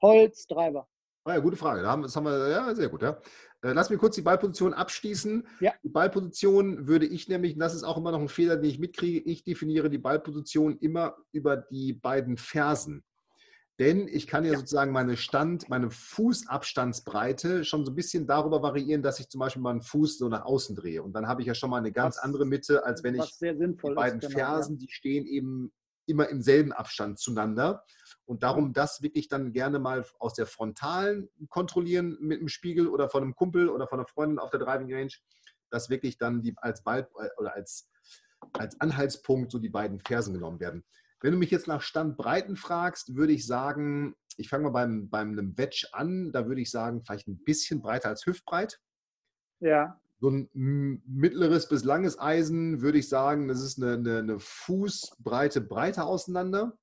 Holz, 0.00 0.46
Treiber. 0.46 0.86
Ah 1.24 1.34
ja, 1.34 1.40
gute 1.40 1.56
Frage. 1.56 1.82
Das 1.82 2.14
haben 2.14 2.24
wir, 2.24 2.50
ja, 2.50 2.72
sehr 2.72 2.88
gut, 2.88 3.02
ja. 3.02 3.18
Äh, 3.66 3.72
lass 3.72 3.90
mich 3.90 3.98
kurz 3.98 4.14
die 4.14 4.22
Ballposition 4.22 4.72
abschließen. 4.72 5.46
Ja. 5.60 5.72
Die 5.82 5.88
Ballposition 5.88 6.86
würde 6.86 7.06
ich 7.06 7.28
nämlich, 7.28 7.54
und 7.54 7.58
das 7.58 7.74
ist 7.74 7.82
auch 7.82 7.96
immer 7.96 8.12
noch 8.12 8.20
ein 8.20 8.28
Fehler, 8.28 8.56
den 8.56 8.70
ich 8.70 8.78
mitkriege, 8.78 9.18
ich 9.28 9.42
definiere 9.42 9.90
die 9.90 9.98
Ballposition 9.98 10.78
immer 10.78 11.16
über 11.32 11.56
die 11.56 11.92
beiden 11.92 12.36
Fersen. 12.36 13.02
Denn 13.78 14.08
ich 14.08 14.26
kann 14.26 14.44
ja, 14.44 14.52
ja, 14.52 14.58
sozusagen 14.58 14.92
meine 14.92 15.18
Stand, 15.18 15.68
meine 15.68 15.90
Fußabstandsbreite 15.90 17.64
schon 17.64 17.84
so 17.84 17.92
ein 17.92 17.94
bisschen 17.94 18.26
darüber 18.26 18.62
variieren, 18.62 19.02
dass 19.02 19.20
ich 19.20 19.28
zum 19.28 19.40
Beispiel 19.40 19.60
meinen 19.60 19.82
Fuß 19.82 20.16
so 20.16 20.28
nach 20.28 20.46
außen 20.46 20.74
drehe. 20.76 21.02
Und 21.02 21.12
dann 21.12 21.26
habe 21.26 21.42
ich 21.42 21.46
ja 21.46 21.54
schon 21.54 21.68
mal 21.68 21.78
eine 21.78 21.92
ganz 21.92 22.16
was, 22.16 22.22
andere 22.22 22.46
Mitte, 22.46 22.86
als 22.86 23.02
wenn 23.02 23.16
ich 23.16 23.36
die 23.38 23.52
beiden 23.94 24.20
ist, 24.20 24.28
genau, 24.28 24.38
Fersen, 24.38 24.76
ja. 24.76 24.78
die 24.80 24.90
stehen 24.90 25.26
eben 25.26 25.72
immer 26.06 26.28
im 26.28 26.40
selben 26.40 26.72
Abstand 26.72 27.18
zueinander. 27.18 27.84
Und 28.26 28.42
darum 28.42 28.72
das 28.72 29.02
wirklich 29.02 29.28
dann 29.28 29.52
gerne 29.52 29.78
mal 29.78 30.04
aus 30.18 30.34
der 30.34 30.46
Frontalen 30.46 31.30
kontrollieren 31.48 32.18
mit 32.20 32.40
einem 32.40 32.48
Spiegel 32.48 32.88
oder 32.88 33.08
von 33.08 33.22
einem 33.22 33.34
Kumpel 33.34 33.68
oder 33.68 33.86
von 33.86 34.00
einer 34.00 34.08
Freundin 34.08 34.38
auf 34.38 34.50
der 34.50 34.60
Driving 34.60 34.92
Range, 34.92 35.12
dass 35.70 35.88
wirklich 35.90 36.18
dann 36.18 36.42
die 36.42 36.54
als 36.58 36.82
Ball 36.82 37.08
äh, 37.18 37.28
oder 37.38 37.54
als, 37.54 37.88
als 38.52 38.80
Anhaltspunkt 38.80 39.52
so 39.52 39.58
die 39.58 39.68
beiden 39.68 40.00
Fersen 40.00 40.34
genommen 40.34 40.60
werden. 40.60 40.84
Wenn 41.20 41.32
du 41.32 41.38
mich 41.38 41.50
jetzt 41.50 41.68
nach 41.68 41.80
Standbreiten 41.80 42.56
fragst, 42.56 43.14
würde 43.16 43.32
ich 43.32 43.46
sagen, 43.46 44.14
ich 44.36 44.48
fange 44.48 44.64
mal 44.64 44.70
beim, 44.70 45.08
beim 45.08 45.30
einem 45.30 45.56
Wedge 45.56 45.88
an, 45.92 46.32
da 46.32 46.46
würde 46.46 46.60
ich 46.60 46.70
sagen, 46.70 47.02
vielleicht 47.02 47.28
ein 47.28 47.42
bisschen 47.42 47.80
breiter 47.80 48.08
als 48.08 48.26
hüftbreit. 48.26 48.80
Ja. 49.60 50.00
So 50.20 50.30
ein 50.30 50.48
mittleres 51.04 51.68
bis 51.68 51.84
langes 51.84 52.18
Eisen 52.18 52.80
würde 52.80 52.98
ich 52.98 53.08
sagen, 53.08 53.48
das 53.48 53.62
ist 53.62 53.82
eine, 53.82 53.94
eine, 53.94 54.18
eine 54.18 54.38
Fußbreite 54.38 55.60
breiter 55.60 56.06
auseinander. 56.06 56.76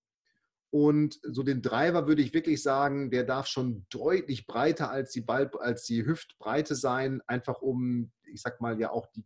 Und 0.73 1.19
so 1.21 1.43
den 1.43 1.61
Driver 1.61 2.07
würde 2.07 2.23
ich 2.23 2.33
wirklich 2.33 2.63
sagen, 2.63 3.11
der 3.11 3.25
darf 3.25 3.45
schon 3.45 3.85
deutlich 3.91 4.47
breiter 4.47 4.89
als 4.89 5.11
die, 5.11 5.21
Ball, 5.21 5.51
als 5.59 5.83
die 5.83 6.03
Hüftbreite 6.03 6.73
sein, 6.73 7.21
einfach 7.27 7.61
um, 7.61 8.11
ich 8.23 8.41
sag 8.41 8.59
mal, 8.59 8.79
ja 8.79 8.89
auch 8.89 9.05
die 9.15 9.23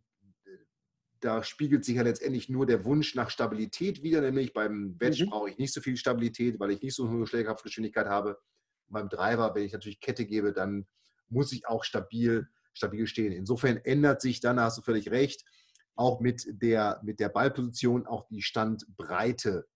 da 1.20 1.42
spiegelt 1.42 1.86
sich 1.86 1.96
ja 1.96 2.02
letztendlich 2.02 2.50
nur 2.50 2.66
der 2.66 2.84
Wunsch 2.84 3.14
nach 3.14 3.30
Stabilität 3.30 4.02
wieder, 4.02 4.20
nämlich 4.20 4.52
beim 4.52 4.94
Wedge 5.00 5.24
mhm. 5.24 5.30
brauche 5.30 5.50
ich 5.50 5.58
nicht 5.58 5.72
so 5.72 5.80
viel 5.80 5.96
Stabilität, 5.96 6.60
weil 6.60 6.70
ich 6.70 6.82
nicht 6.82 6.94
so 6.94 7.06
eine 7.06 7.16
hohe 7.16 7.26
Schlägerkraftgeschwindigkeit 7.26 8.06
habe. 8.06 8.38
beim 8.86 9.08
Driver, 9.08 9.54
wenn 9.54 9.64
ich 9.64 9.72
natürlich 9.72 10.00
Kette 10.00 10.26
gebe, 10.26 10.52
dann 10.52 10.86
muss 11.28 11.50
ich 11.50 11.66
auch 11.66 11.82
stabil, 11.82 12.46
stabil 12.74 13.06
stehen. 13.06 13.32
Insofern 13.32 13.78
ändert 13.78 14.20
sich 14.20 14.40
dann, 14.40 14.58
da 14.58 14.64
hast 14.64 14.78
du 14.78 14.82
völlig 14.82 15.10
recht, 15.10 15.44
auch 15.96 16.20
mit 16.20 16.44
der, 16.46 17.00
mit 17.02 17.20
der 17.20 17.30
Ballposition 17.30 18.06
auch 18.06 18.28
die 18.28 18.42
Standbreite 18.42 19.66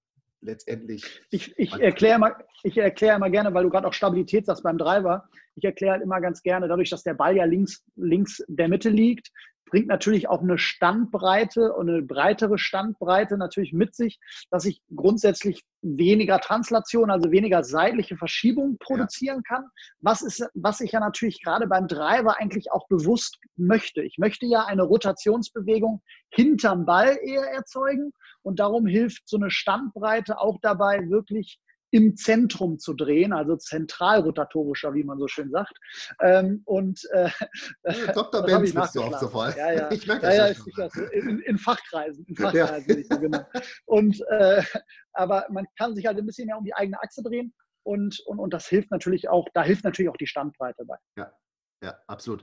letztendlich. 0.42 1.22
Ich, 1.30 1.56
ich 1.58 1.72
erkläre 1.80 2.18
mal, 2.18 2.34
ich 2.62 2.76
erkläre 2.76 3.16
immer 3.16 3.30
gerne, 3.30 3.54
weil 3.54 3.64
du 3.64 3.70
gerade 3.70 3.86
auch 3.86 3.92
Stabilität 3.92 4.46
sagst 4.46 4.62
beim 4.62 4.78
Driver. 4.78 5.28
Ich 5.54 5.64
erkläre 5.64 5.92
halt 5.92 6.02
immer 6.02 6.20
ganz 6.20 6.42
gerne, 6.42 6.68
dadurch, 6.68 6.90
dass 6.90 7.02
der 7.02 7.14
Ball 7.14 7.36
ja 7.36 7.44
links, 7.44 7.84
links 7.96 8.42
der 8.48 8.68
Mitte 8.68 8.88
liegt, 8.88 9.30
bringt 9.72 9.88
natürlich 9.88 10.28
auch 10.28 10.42
eine 10.42 10.58
Standbreite 10.58 11.72
und 11.72 11.88
eine 11.88 12.02
breitere 12.02 12.58
Standbreite 12.58 13.38
natürlich 13.38 13.72
mit 13.72 13.94
sich, 13.94 14.20
dass 14.50 14.66
ich 14.66 14.82
grundsätzlich 14.94 15.64
weniger 15.80 16.40
Translation, 16.40 17.10
also 17.10 17.30
weniger 17.30 17.64
seitliche 17.64 18.18
Verschiebung 18.18 18.76
produzieren 18.78 19.42
ja. 19.48 19.56
kann. 19.56 19.64
Was, 20.00 20.20
ist, 20.20 20.46
was 20.52 20.82
ich 20.82 20.92
ja 20.92 21.00
natürlich 21.00 21.42
gerade 21.42 21.66
beim 21.66 21.88
Driver 21.88 22.38
eigentlich 22.38 22.70
auch 22.70 22.86
bewusst 22.88 23.38
möchte. 23.56 24.02
Ich 24.02 24.18
möchte 24.18 24.44
ja 24.44 24.66
eine 24.66 24.82
Rotationsbewegung 24.82 26.02
hinterm 26.28 26.84
Ball 26.84 27.18
eher 27.24 27.46
erzeugen 27.54 28.12
und 28.42 28.60
darum 28.60 28.86
hilft 28.86 29.26
so 29.26 29.38
eine 29.38 29.50
Standbreite 29.50 30.38
auch 30.38 30.58
dabei, 30.60 31.08
wirklich 31.08 31.58
im 31.92 32.16
Zentrum 32.16 32.78
zu 32.78 32.94
drehen, 32.94 33.32
also 33.32 33.56
zentralrotatorischer, 33.56 34.94
wie 34.94 35.04
man 35.04 35.18
so 35.18 35.28
schön 35.28 35.50
sagt. 35.50 35.78
Ähm, 36.20 36.62
und 36.64 37.00
äh, 37.12 37.28
ja, 37.84 38.12
Dr. 38.14 38.42
Benz 38.44 38.74
bist 38.74 38.96
du 38.96 39.02
auch 39.02 39.20
so 39.20 39.28
voll. 39.28 39.54
Ja, 39.56 39.72
ja. 39.72 39.90
Ich 39.92 40.06
merke 40.06 40.22
das 40.22 40.36
ja, 40.36 40.46
ja, 40.46 40.52
ich 40.52 40.74
das 40.74 40.94
in, 41.12 41.38
in, 41.40 41.58
Fachkreisen, 41.58 42.24
in 42.26 42.36
Fachkreisen 42.36 42.98
ja. 42.98 43.04
so 43.08 43.20
genau. 43.20 43.44
Und 43.84 44.24
äh, 44.30 44.62
aber 45.12 45.46
man 45.50 45.66
kann 45.76 45.94
sich 45.94 46.06
halt 46.06 46.18
ein 46.18 46.26
bisschen 46.26 46.46
mehr 46.46 46.56
um 46.56 46.64
die 46.64 46.74
eigene 46.74 46.98
Achse 47.02 47.22
drehen 47.22 47.52
und, 47.82 48.20
und, 48.20 48.38
und 48.38 48.54
das 48.54 48.66
hilft 48.66 48.90
natürlich 48.90 49.28
auch, 49.28 49.46
da 49.52 49.62
hilft 49.62 49.84
natürlich 49.84 50.10
auch 50.10 50.16
die 50.16 50.26
Standbreite 50.26 50.86
bei. 50.86 50.96
Ja, 51.18 51.30
ja, 51.84 51.98
absolut. 52.06 52.42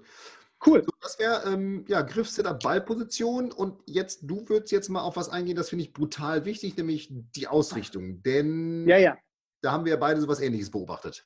Cool. 0.64 0.84
So, 0.84 0.92
das 1.02 1.18
wäre 1.18 1.52
ähm, 1.52 1.86
ja, 1.88 2.02
Griffsetter 2.02 2.54
Ballposition. 2.54 3.52
Und 3.52 3.82
jetzt, 3.88 4.20
du 4.24 4.48
würdest 4.48 4.74
jetzt 4.74 4.90
mal 4.90 5.02
auf 5.02 5.16
was 5.16 5.30
eingehen, 5.30 5.56
das 5.56 5.70
finde 5.70 5.86
ich 5.86 5.94
brutal 5.94 6.46
wichtig, 6.46 6.76
nämlich 6.78 7.08
die 7.10 7.48
Ausrichtung. 7.48 8.22
Denn 8.22 8.86
ja, 8.88 8.98
ja 8.98 9.18
da 9.62 9.72
haben 9.72 9.86
wir 9.86 9.98
beide 9.98 10.22
so 10.22 10.28
was 10.28 10.42
Ähnliches 10.42 10.72
beobachtet. 10.72 11.26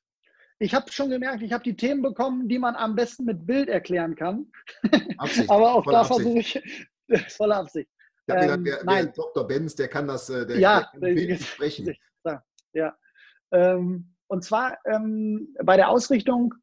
Ich 0.59 0.73
habe 0.73 0.91
schon 0.91 1.09
gemerkt, 1.09 1.41
ich 1.41 1.51
habe 1.51 1.63
die 1.63 1.75
Themen 1.75 2.01
bekommen, 2.01 2.47
die 2.47 2.59
man 2.59 2.75
am 2.75 2.95
besten 2.95 3.25
mit 3.25 3.45
Bild 3.45 3.69
erklären 3.69 4.15
kann. 4.15 4.51
Absicht. 5.17 5.49
Aber 5.49 5.75
auch 5.75 5.85
da 5.85 6.03
versuche 6.03 6.39
ich, 6.39 6.61
voller 7.35 7.57
Absicht. 7.57 7.89
Ich 8.25 8.33
habe 8.33 8.45
ähm, 8.45 8.63
gedacht, 8.63 8.83
der, 8.87 9.03
der 9.03 9.05
Dr. 9.07 9.47
Benz, 9.47 9.75
der 9.75 9.87
kann 9.87 10.07
das, 10.07 10.29
äh, 10.29 10.45
der, 10.45 10.59
ja, 10.59 10.89
der 10.95 11.15
kann 11.15 11.39
sprechen. 11.39 11.95
Ja. 12.75 12.97
Ähm, 13.51 14.15
und 14.25 14.43
zwar 14.43 14.79
ähm, 14.85 15.53
bei 15.63 15.77
der 15.77 15.89
Ausrichtung 15.89 16.55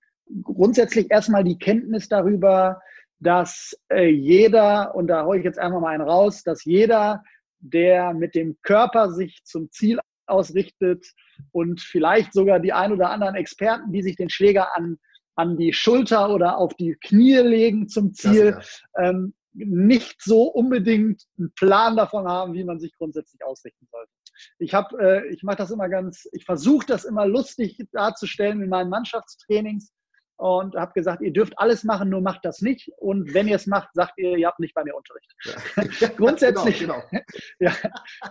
grundsätzlich 0.43 1.09
erstmal 1.09 1.45
die 1.45 1.57
Kenntnis 1.57 2.09
darüber, 2.09 2.81
dass 3.21 3.79
äh, 3.93 4.09
jeder, 4.09 4.93
und 4.97 5.07
da 5.07 5.25
haue 5.25 5.39
ich 5.39 5.45
jetzt 5.45 5.61
einfach 5.61 5.79
mal 5.79 5.95
einen 5.95 6.09
raus, 6.09 6.43
dass 6.43 6.65
jeder, 6.65 7.23
der 7.61 8.13
mit 8.13 8.35
dem 8.35 8.59
Körper 8.63 9.13
sich 9.13 9.45
zum 9.45 9.71
Ziel 9.71 10.01
ausrichtet 10.31 11.07
und 11.53 11.81
vielleicht 11.81 12.33
sogar 12.33 12.61
die 12.61 12.73
ein 12.73 12.93
oder 12.93 13.11
anderen 13.11 13.35
Experten, 13.35 13.93
die 13.93 14.03
sich 14.03 14.17
den 14.17 14.31
Schläger 14.31 14.75
an, 14.77 14.99
an 15.35 15.57
die 15.57 15.73
Schulter 15.73 16.31
oder 16.31 16.59
auf 16.59 16.75
die 16.75 16.97
Knie 17.01 17.39
legen 17.39 17.89
zum 17.89 18.13
Ziel, 18.13 18.59
ähm, 18.99 19.35
nicht 19.53 20.23
so 20.23 20.45
unbedingt 20.45 21.25
einen 21.39 21.53
Plan 21.55 21.97
davon 21.97 22.29
haben, 22.29 22.55
wie 22.55 22.65
man 22.65 22.79
sich 22.79 22.93
grundsätzlich 22.97 23.45
ausrichten 23.45 23.89
sollte. 23.91 24.11
Ich 24.59 24.75
habe, 24.75 24.97
äh, 24.99 25.35
ich 25.35 25.43
mache 25.43 25.57
das 25.57 25.71
immer 25.71 25.89
ganz, 25.89 26.29
ich 26.33 26.45
versuche 26.45 26.87
das 26.87 27.05
immer 27.05 27.27
lustig 27.27 27.79
darzustellen 27.93 28.63
in 28.63 28.71
meinen 28.71 28.91
Mannschaftstrainings 28.91 29.93
und 30.41 30.75
habe 30.75 30.93
gesagt, 30.95 31.21
ihr 31.21 31.35
dürft 31.35 31.59
alles 31.59 31.85
machen, 31.85 32.09
nur 32.09 32.23
macht 32.23 32.47
das 32.47 32.63
nicht. 32.63 32.91
Und 32.97 33.35
wenn 33.35 33.47
ihr 33.47 33.57
es 33.57 33.67
macht, 33.67 33.91
sagt 33.93 34.17
ihr, 34.17 34.39
ihr 34.39 34.47
habt 34.47 34.59
nicht 34.59 34.75
bei 34.75 34.83
mir 34.83 34.95
Unterricht. 34.97 35.31
Ja. 35.45 36.09
grundsätzlich, 36.17 36.79
genau, 36.79 37.03
genau. 37.11 37.23
ja, 37.61 37.75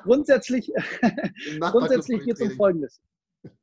grundsätzlich, 0.01 0.71
grundsätzlich 1.59 2.23
geht 2.25 2.33
es 2.33 2.41
um 2.41 2.51
Folgendes. 2.51 2.99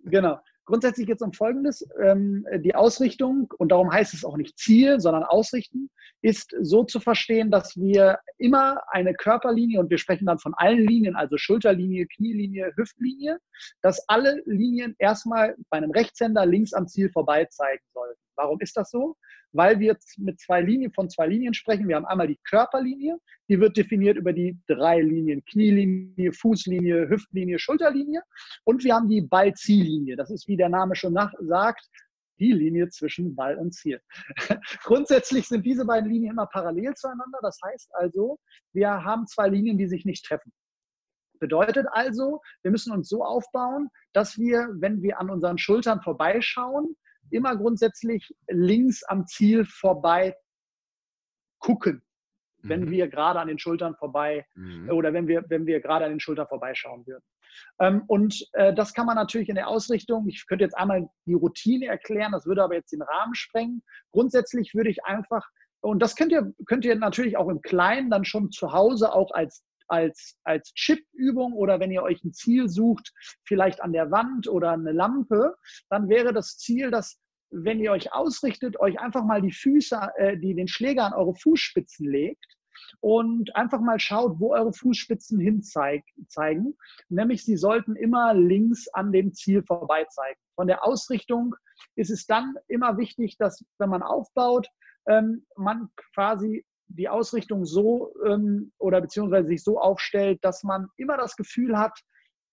Genau. 0.04 0.38
Grundsätzlich 0.66 1.06
geht 1.06 1.16
es 1.16 1.22
um 1.22 1.32
Folgendes. 1.32 1.88
Ähm, 2.02 2.44
die 2.58 2.74
Ausrichtung, 2.74 3.52
und 3.58 3.70
darum 3.70 3.92
heißt 3.92 4.14
es 4.14 4.24
auch 4.24 4.36
nicht 4.36 4.58
Ziel, 4.58 5.00
sondern 5.00 5.22
Ausrichten, 5.22 5.90
ist 6.22 6.54
so 6.60 6.82
zu 6.82 6.98
verstehen, 6.98 7.50
dass 7.50 7.76
wir 7.76 8.18
immer 8.36 8.80
eine 8.90 9.14
Körperlinie, 9.14 9.78
und 9.78 9.90
wir 9.90 9.98
sprechen 9.98 10.26
dann 10.26 10.40
von 10.40 10.54
allen 10.56 10.84
Linien, 10.84 11.14
also 11.14 11.36
Schulterlinie, 11.36 12.06
Knielinie, 12.06 12.72
Hüftlinie, 12.76 13.38
dass 13.80 14.06
alle 14.08 14.42
Linien 14.44 14.96
erstmal 14.98 15.54
bei 15.70 15.78
einem 15.78 15.92
Rechtshänder 15.92 16.44
links 16.44 16.72
am 16.72 16.88
Ziel 16.88 17.10
vorbei 17.10 17.46
zeigen 17.46 17.84
sollten. 17.94 18.20
Warum 18.34 18.60
ist 18.60 18.76
das 18.76 18.90
so? 18.90 19.16
Weil 19.56 19.80
wir 19.80 19.96
mit 20.18 20.38
zwei 20.40 20.60
Linien, 20.60 20.92
von 20.92 21.08
zwei 21.08 21.26
Linien 21.26 21.54
sprechen. 21.54 21.88
Wir 21.88 21.96
haben 21.96 22.06
einmal 22.06 22.28
die 22.28 22.38
Körperlinie, 22.48 23.18
die 23.48 23.58
wird 23.58 23.76
definiert 23.76 24.16
über 24.16 24.32
die 24.32 24.58
drei 24.66 25.00
Linien, 25.00 25.44
Knielinie, 25.44 26.32
Fußlinie, 26.32 27.08
Hüftlinie, 27.08 27.58
Schulterlinie. 27.58 28.22
Und 28.64 28.84
wir 28.84 28.94
haben 28.94 29.08
die 29.08 29.22
Ball-Ziellinie. 29.22 30.16
Das 30.16 30.30
ist, 30.30 30.46
wie 30.48 30.56
der 30.56 30.68
Name 30.68 30.94
schon 30.94 31.12
nach, 31.12 31.32
sagt, 31.40 31.88
die 32.38 32.52
Linie 32.52 32.88
zwischen 32.88 33.34
Ball 33.34 33.56
und 33.56 33.72
Ziel. 33.72 34.00
Grundsätzlich 34.82 35.48
sind 35.48 35.64
diese 35.64 35.86
beiden 35.86 36.10
Linien 36.10 36.32
immer 36.32 36.46
parallel 36.46 36.94
zueinander. 36.94 37.38
Das 37.42 37.58
heißt 37.64 37.94
also, 37.94 38.38
wir 38.72 38.88
haben 38.90 39.26
zwei 39.26 39.48
Linien, 39.48 39.78
die 39.78 39.88
sich 39.88 40.04
nicht 40.04 40.24
treffen. 40.26 40.52
Bedeutet 41.38 41.86
also, 41.90 42.40
wir 42.62 42.70
müssen 42.70 42.92
uns 42.92 43.08
so 43.08 43.24
aufbauen, 43.24 43.88
dass 44.12 44.38
wir, 44.38 44.68
wenn 44.74 45.02
wir 45.02 45.20
an 45.20 45.30
unseren 45.30 45.58
Schultern 45.58 46.00
vorbeischauen, 46.00 46.96
immer 47.30 47.56
grundsätzlich 47.56 48.34
links 48.48 49.02
am 49.04 49.26
Ziel 49.26 49.64
vorbei 49.64 50.34
gucken, 51.58 52.02
wenn 52.62 52.84
mhm. 52.84 52.90
wir 52.90 53.08
gerade 53.08 53.40
an 53.40 53.48
den 53.48 53.58
Schultern 53.58 53.96
vorbei 53.96 54.46
mhm. 54.54 54.90
oder 54.90 55.12
wenn 55.12 55.26
wir, 55.26 55.44
wenn 55.48 55.66
wir 55.66 55.80
gerade 55.80 56.04
an 56.04 56.12
den 56.12 56.20
Schultern 56.20 56.48
vorbeischauen 56.48 57.06
würden. 57.06 57.24
Ähm, 57.80 58.02
und 58.06 58.46
äh, 58.52 58.74
das 58.74 58.92
kann 58.92 59.06
man 59.06 59.16
natürlich 59.16 59.48
in 59.48 59.54
der 59.54 59.68
Ausrichtung, 59.68 60.28
ich 60.28 60.46
könnte 60.46 60.64
jetzt 60.64 60.76
einmal 60.76 61.08
die 61.26 61.34
Routine 61.34 61.86
erklären, 61.86 62.32
das 62.32 62.46
würde 62.46 62.62
aber 62.62 62.74
jetzt 62.74 62.92
den 62.92 63.02
Rahmen 63.02 63.34
sprengen. 63.34 63.82
Grundsätzlich 64.12 64.74
würde 64.74 64.90
ich 64.90 65.04
einfach, 65.04 65.46
und 65.80 66.00
das 66.00 66.16
könnt 66.16 66.32
ihr, 66.32 66.52
könnt 66.66 66.84
ihr 66.84 66.94
natürlich 66.96 67.36
auch 67.36 67.48
im 67.48 67.62
Kleinen 67.62 68.10
dann 68.10 68.24
schon 68.24 68.50
zu 68.50 68.72
Hause 68.72 69.12
auch 69.12 69.30
als 69.32 69.64
als, 69.88 70.38
als 70.44 70.72
Chip-Übung 70.74 71.52
oder 71.52 71.80
wenn 71.80 71.90
ihr 71.90 72.02
euch 72.02 72.22
ein 72.24 72.32
Ziel 72.32 72.68
sucht, 72.68 73.12
vielleicht 73.44 73.82
an 73.82 73.92
der 73.92 74.10
Wand 74.10 74.48
oder 74.48 74.72
eine 74.72 74.92
Lampe, 74.92 75.54
dann 75.88 76.08
wäre 76.08 76.32
das 76.32 76.58
Ziel, 76.58 76.90
dass 76.90 77.18
wenn 77.50 77.80
ihr 77.80 77.92
euch 77.92 78.12
ausrichtet, 78.12 78.78
euch 78.80 78.98
einfach 78.98 79.24
mal 79.24 79.40
die 79.40 79.52
Füße, 79.52 79.98
äh, 80.16 80.36
die 80.36 80.54
den 80.54 80.68
Schläger 80.68 81.04
an 81.04 81.12
eure 81.12 81.34
Fußspitzen 81.34 82.08
legt 82.10 82.56
und 83.00 83.54
einfach 83.56 83.80
mal 83.80 83.98
schaut, 83.98 84.38
wo 84.38 84.52
eure 84.52 84.72
Fußspitzen 84.72 85.38
hin 85.40 85.62
zeigen. 85.62 86.76
Nämlich 87.08 87.44
sie 87.44 87.56
sollten 87.56 87.96
immer 87.96 88.34
links 88.34 88.88
an 88.88 89.12
dem 89.12 89.32
Ziel 89.32 89.62
vorbei 89.62 90.04
zeigen. 90.10 90.40
Von 90.54 90.66
der 90.66 90.84
Ausrichtung 90.84 91.54
ist 91.94 92.10
es 92.10 92.26
dann 92.26 92.54
immer 92.68 92.98
wichtig, 92.98 93.36
dass 93.38 93.64
wenn 93.78 93.90
man 93.90 94.02
aufbaut, 94.02 94.68
ähm, 95.08 95.46
man 95.56 95.88
quasi 96.14 96.64
die 96.88 97.08
Ausrichtung 97.08 97.64
so 97.64 98.14
ähm, 98.24 98.72
oder 98.78 99.00
beziehungsweise 99.00 99.48
sich 99.48 99.62
so 99.62 99.80
aufstellt, 99.80 100.38
dass 100.42 100.62
man 100.62 100.88
immer 100.96 101.16
das 101.16 101.36
Gefühl 101.36 101.78
hat, 101.78 101.98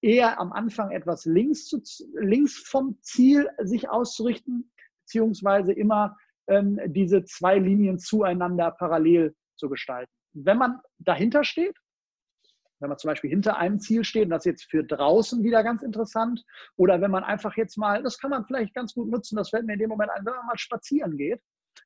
eher 0.01 0.39
am 0.39 0.51
Anfang 0.51 0.91
etwas 0.91 1.25
links, 1.25 1.65
zu, 1.65 1.81
links 2.13 2.57
vom 2.57 2.97
Ziel 3.01 3.49
sich 3.63 3.89
auszurichten, 3.89 4.71
beziehungsweise 5.05 5.71
immer 5.71 6.17
ähm, 6.47 6.79
diese 6.87 7.23
zwei 7.23 7.57
Linien 7.57 7.99
zueinander 7.99 8.71
parallel 8.71 9.33
zu 9.55 9.69
gestalten. 9.69 10.11
Wenn 10.33 10.57
man 10.57 10.81
dahinter 10.97 11.43
steht, 11.43 11.77
wenn 12.79 12.89
man 12.89 12.97
zum 12.97 13.09
Beispiel 13.09 13.29
hinter 13.29 13.55
einem 13.57 13.79
Ziel 13.79 14.03
steht, 14.03 14.25
und 14.25 14.31
das 14.31 14.45
ist 14.45 14.51
jetzt 14.51 14.69
für 14.69 14.83
draußen 14.83 15.41
wieder 15.41 15.63
ganz 15.63 15.83
interessant, 15.83 16.43
oder 16.75 16.99
wenn 16.99 17.11
man 17.11 17.23
einfach 17.23 17.55
jetzt 17.55 17.77
mal, 17.77 18.03
das 18.03 18.19
kann 18.19 18.31
man 18.31 18.45
vielleicht 18.45 18.73
ganz 18.73 18.93
gut 18.93 19.09
nutzen, 19.09 19.37
das 19.37 19.51
fällt 19.51 19.65
mir 19.65 19.73
in 19.73 19.79
dem 19.79 19.89
Moment 19.89 20.11
ein, 20.11 20.25
wenn 20.25 20.33
man 20.33 20.45
mal 20.47 20.57
spazieren 20.57 21.15
geht, 21.15 21.41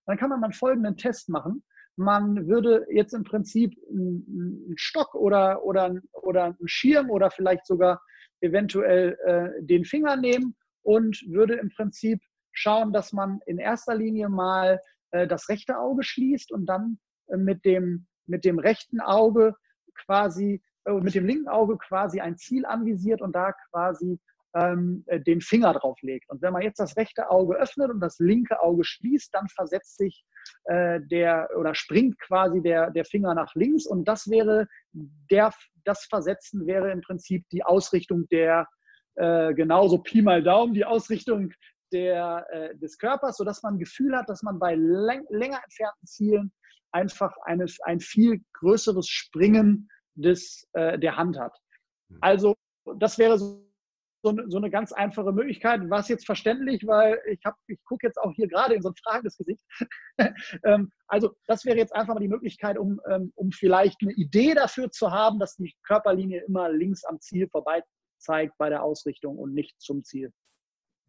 dann 0.08 0.18
kann 0.18 0.30
man 0.30 0.40
mal 0.40 0.52
folgenden 0.52 0.98
Test 0.98 1.30
machen. 1.30 1.64
Man 1.98 2.48
würde 2.48 2.86
jetzt 2.92 3.14
im 3.14 3.24
Prinzip 3.24 3.76
einen 3.90 4.74
Stock 4.78 5.16
oder, 5.16 5.64
oder, 5.64 5.96
oder 6.14 6.46
einen 6.46 6.68
Schirm 6.68 7.10
oder 7.10 7.32
vielleicht 7.32 7.66
sogar 7.66 8.02
eventuell 8.40 9.18
äh, 9.26 9.64
den 9.64 9.84
Finger 9.84 10.16
nehmen 10.16 10.56
und 10.84 11.20
würde 11.28 11.56
im 11.56 11.70
Prinzip 11.70 12.22
schauen, 12.52 12.94
dass 12.94 13.14
man 13.14 13.40
in 13.46 13.58
erster 13.58 13.96
Linie 13.96 14.30
mal 14.30 14.80
äh, 15.12 15.28
das 15.28 15.50
rechte 15.50 15.80
Auge 15.80 16.04
schließt 16.04 16.52
und 16.52 16.68
dann 16.68 17.00
äh, 17.28 17.38
mit, 17.38 17.66
dem, 17.66 18.08
mit 18.26 18.46
dem 18.46 18.60
rechten 18.60 19.02
Auge 19.02 19.56
quasi, 19.96 20.62
äh, 20.86 20.94
mit 20.94 21.16
dem 21.16 21.26
linken 21.26 21.48
Auge 21.48 21.78
quasi 21.78 22.20
ein 22.20 22.38
Ziel 22.38 22.66
anvisiert 22.66 23.22
und 23.22 23.36
da 23.36 23.54
quasi 23.72 24.20
ähm, 24.54 25.04
äh, 25.08 25.20
den 25.20 25.42
Finger 25.42 25.74
drauf 25.74 26.00
legt. 26.02 26.30
Und 26.30 26.42
wenn 26.42 26.54
man 26.54 26.62
jetzt 26.62 26.80
das 26.80 26.98
rechte 26.98 27.30
Auge 27.30 27.56
öffnet 27.56 27.90
und 27.90 28.00
das 28.00 28.20
linke 28.20 28.62
Auge 28.62 28.84
schließt, 28.84 29.34
dann 29.34 29.48
versetzt 29.50 29.98
sich 29.98 30.24
äh, 30.66 31.00
der 31.02 31.50
oder 31.58 31.76
springt 31.76 32.20
quasi 32.20 32.62
der, 32.62 32.92
der 32.92 33.06
Finger 33.06 33.34
nach 33.34 33.54
links 33.56 33.86
und 33.86 34.08
das 34.08 34.30
wäre 34.30 34.68
der, 34.94 35.52
das 35.84 36.06
Versetzen 36.06 36.66
wäre 36.66 36.92
im 36.92 37.02
Prinzip 37.02 37.46
die 37.52 37.64
Ausrichtung 37.64 38.28
der 38.30 38.68
äh, 39.16 39.54
genauso 39.54 39.98
Pi 40.00 40.22
mal 40.22 40.44
Daumen, 40.44 40.74
die 40.74 40.86
Ausrichtung 40.86 41.52
der, 41.92 42.46
äh, 42.52 42.76
des 42.78 42.98
Körpers, 42.98 43.38
sodass 43.38 43.64
man 43.64 43.76
ein 43.76 43.80
Gefühl 43.80 44.16
hat, 44.16 44.30
dass 44.30 44.44
man 44.44 44.60
bei 44.60 44.76
läng 44.76 45.26
länger 45.30 45.60
entfernten 45.64 46.06
Zielen 46.06 46.52
einfach 46.92 47.36
eine, 47.44 47.66
ein 47.84 48.00
viel 48.00 48.42
größeres 48.54 49.08
Springen 49.08 49.90
des, 50.16 50.68
äh, 50.74 50.98
der 51.00 51.18
Hand 51.18 51.40
hat. 51.40 51.56
Hm. 52.10 52.18
Also 52.22 52.56
das 53.00 53.18
wäre 53.18 53.38
so, 53.38 53.67
so, 54.28 54.42
eine, 54.42 54.50
so 54.50 54.58
eine 54.58 54.70
ganz 54.70 54.92
einfache 54.92 55.32
Möglichkeit. 55.32 55.90
War 55.90 56.00
es 56.00 56.08
jetzt 56.08 56.26
verständlich, 56.26 56.86
weil 56.86 57.20
ich, 57.28 57.40
ich 57.68 57.84
gucke 57.86 58.06
jetzt 58.06 58.18
auch 58.18 58.32
hier 58.34 58.48
gerade 58.48 58.76
in 58.76 58.82
so 58.82 58.90
ein 58.90 58.96
fragendes 59.04 59.38
Gesicht. 59.38 59.64
ähm, 60.64 60.92
also 61.08 61.36
das 61.48 61.66
wäre 61.66 61.78
jetzt 61.78 61.96
einfach 61.96 62.14
mal 62.14 62.20
die 62.20 62.28
Möglichkeit, 62.28 62.78
um, 62.78 63.00
ähm, 63.10 63.32
um 63.36 63.52
vielleicht 63.52 64.02
eine 64.02 64.14
Idee 64.14 64.54
dafür 64.54 64.92
zu 64.92 65.12
haben, 65.12 65.40
dass 65.40 65.56
die 65.56 65.74
Körperlinie 65.84 66.44
immer 66.48 66.70
links 66.70 67.04
am 67.06 67.20
Ziel 67.22 67.48
vorbei 67.50 67.82
zeigt 68.20 68.58
bei 68.58 68.70
der 68.70 68.84
Ausrichtung 68.84 69.38
und 69.38 69.54
nicht 69.54 69.80
zum 69.80 70.04
Ziel. 70.04 70.32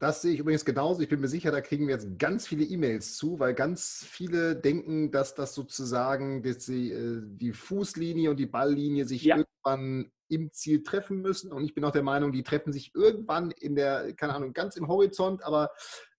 Das 0.00 0.22
sehe 0.22 0.32
ich 0.32 0.38
übrigens 0.38 0.64
genauso. 0.64 1.02
Ich 1.02 1.08
bin 1.08 1.20
mir 1.20 1.28
sicher, 1.28 1.50
da 1.50 1.60
kriegen 1.60 1.88
wir 1.88 1.94
jetzt 1.94 2.20
ganz 2.20 2.46
viele 2.46 2.64
E-Mails 2.64 3.16
zu, 3.16 3.40
weil 3.40 3.52
ganz 3.54 4.06
viele 4.08 4.54
denken, 4.54 5.10
dass 5.10 5.34
das 5.34 5.54
sozusagen 5.54 6.44
dass 6.44 6.66
die, 6.66 6.92
äh, 6.92 7.20
die 7.24 7.52
Fußlinie 7.52 8.30
und 8.30 8.36
die 8.36 8.46
Balllinie 8.46 9.06
sich 9.06 9.24
ja. 9.24 9.38
irgendwann 9.38 10.12
im 10.28 10.52
Ziel 10.52 10.82
treffen 10.82 11.20
müssen. 11.20 11.52
Und 11.52 11.64
ich 11.64 11.74
bin 11.74 11.84
auch 11.84 11.90
der 11.90 12.02
Meinung, 12.02 12.32
die 12.32 12.42
treffen 12.42 12.72
sich 12.72 12.94
irgendwann 12.94 13.50
in 13.50 13.74
der, 13.76 14.14
keine 14.14 14.34
Ahnung, 14.34 14.52
ganz 14.52 14.76
im 14.76 14.88
Horizont, 14.88 15.42
aber 15.42 15.70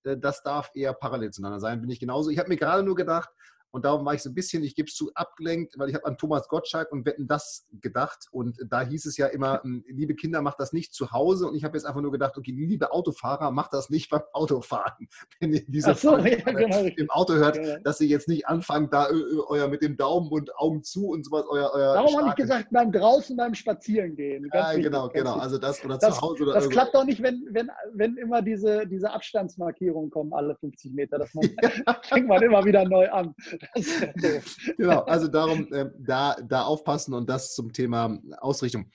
äh, 0.03 0.17
das 0.17 0.43
darf 0.43 0.71
eher 0.73 0.93
parallel 0.93 1.31
zueinander 1.31 1.59
sein, 1.59 1.81
bin 1.81 1.89
ich 1.89 1.99
genauso. 1.99 2.29
Ich 2.29 2.39
habe 2.39 2.49
mir 2.49 2.57
gerade 2.57 2.83
nur 2.83 2.95
gedacht, 2.95 3.29
und 3.71 3.85
darum 3.85 4.05
war 4.05 4.13
ich 4.15 4.21
so 4.21 4.29
ein 4.29 4.35
bisschen, 4.35 4.63
ich 4.63 4.75
gebe 4.75 4.87
es 4.87 4.95
zu, 4.95 5.11
abgelenkt, 5.13 5.77
weil 5.77 5.89
ich 5.89 5.95
habe 5.95 6.05
an 6.05 6.17
Thomas 6.17 6.47
Gottschalk 6.47 6.91
und 6.91 7.05
Wetten 7.05 7.27
das 7.27 7.67
gedacht. 7.81 8.25
Und 8.31 8.57
da 8.67 8.81
hieß 8.81 9.05
es 9.05 9.17
ja 9.17 9.27
immer, 9.27 9.61
hm, 9.61 9.83
liebe 9.87 10.15
Kinder, 10.15 10.41
macht 10.41 10.59
das 10.59 10.73
nicht 10.73 10.93
zu 10.93 11.11
Hause. 11.11 11.47
Und 11.47 11.55
ich 11.55 11.63
habe 11.63 11.77
jetzt 11.77 11.85
einfach 11.85 12.01
nur 12.01 12.11
gedacht, 12.11 12.37
okay, 12.37 12.51
liebe 12.51 12.91
Autofahrer, 12.91 13.51
macht 13.51 13.73
das 13.73 13.89
nicht 13.89 14.09
beim 14.09 14.21
Autofahren. 14.33 15.07
Wenn 15.39 15.53
ihr 15.53 15.63
diese 15.67 15.93
so, 15.93 16.17
ja, 16.17 16.35
genau. 16.35 16.83
im 16.83 17.09
Auto 17.09 17.33
hört, 17.35 17.57
ja. 17.57 17.79
dass 17.79 18.01
ihr 18.01 18.07
jetzt 18.07 18.27
nicht 18.27 18.47
anfangt, 18.47 18.93
da 18.93 19.07
euer 19.47 19.67
mit 19.67 19.83
dem 19.83 19.97
Daumen 19.97 20.29
und 20.31 20.55
Augen 20.57 20.83
zu 20.83 21.07
und 21.07 21.25
sowas, 21.25 21.45
euer, 21.49 21.71
euer 21.73 21.93
Darum 21.93 22.17
habe 22.17 22.29
ich 22.29 22.35
gesagt, 22.35 22.69
beim 22.71 22.91
draußen 22.91 23.37
beim 23.37 23.53
Spazierengehen. 23.53 24.49
ja, 24.53 24.69
wichtig, 24.69 24.85
genau, 24.85 25.09
genau. 25.09 25.35
Also 25.35 25.57
das 25.57 25.83
oder 25.85 25.97
das, 25.97 26.15
zu 26.15 26.21
Hause 26.21 26.43
oder 26.43 26.53
Das 26.53 26.63
irgendwo. 26.63 26.81
klappt 26.81 26.95
doch 26.95 27.05
nicht, 27.05 27.21
wenn, 27.21 27.47
wenn, 27.51 27.69
wenn 27.93 28.17
immer 28.17 28.41
diese, 28.41 28.87
diese 28.87 29.11
Abstandsmarkierungen 29.11 30.09
kommen, 30.09 30.33
alle 30.33 30.55
50 30.55 30.93
Meter. 30.93 31.19
Das 31.19 31.31
fängt 32.09 32.27
man 32.27 32.41
immer 32.41 32.65
wieder 32.65 32.85
neu 32.85 33.09
an. 33.09 33.35
genau, 34.77 35.01
also 35.01 35.27
darum, 35.27 35.71
äh, 35.73 35.89
da, 35.99 36.35
da 36.35 36.63
aufpassen 36.63 37.13
und 37.13 37.29
das 37.29 37.53
zum 37.53 37.73
Thema 37.73 38.19
Ausrichtung. 38.39 38.89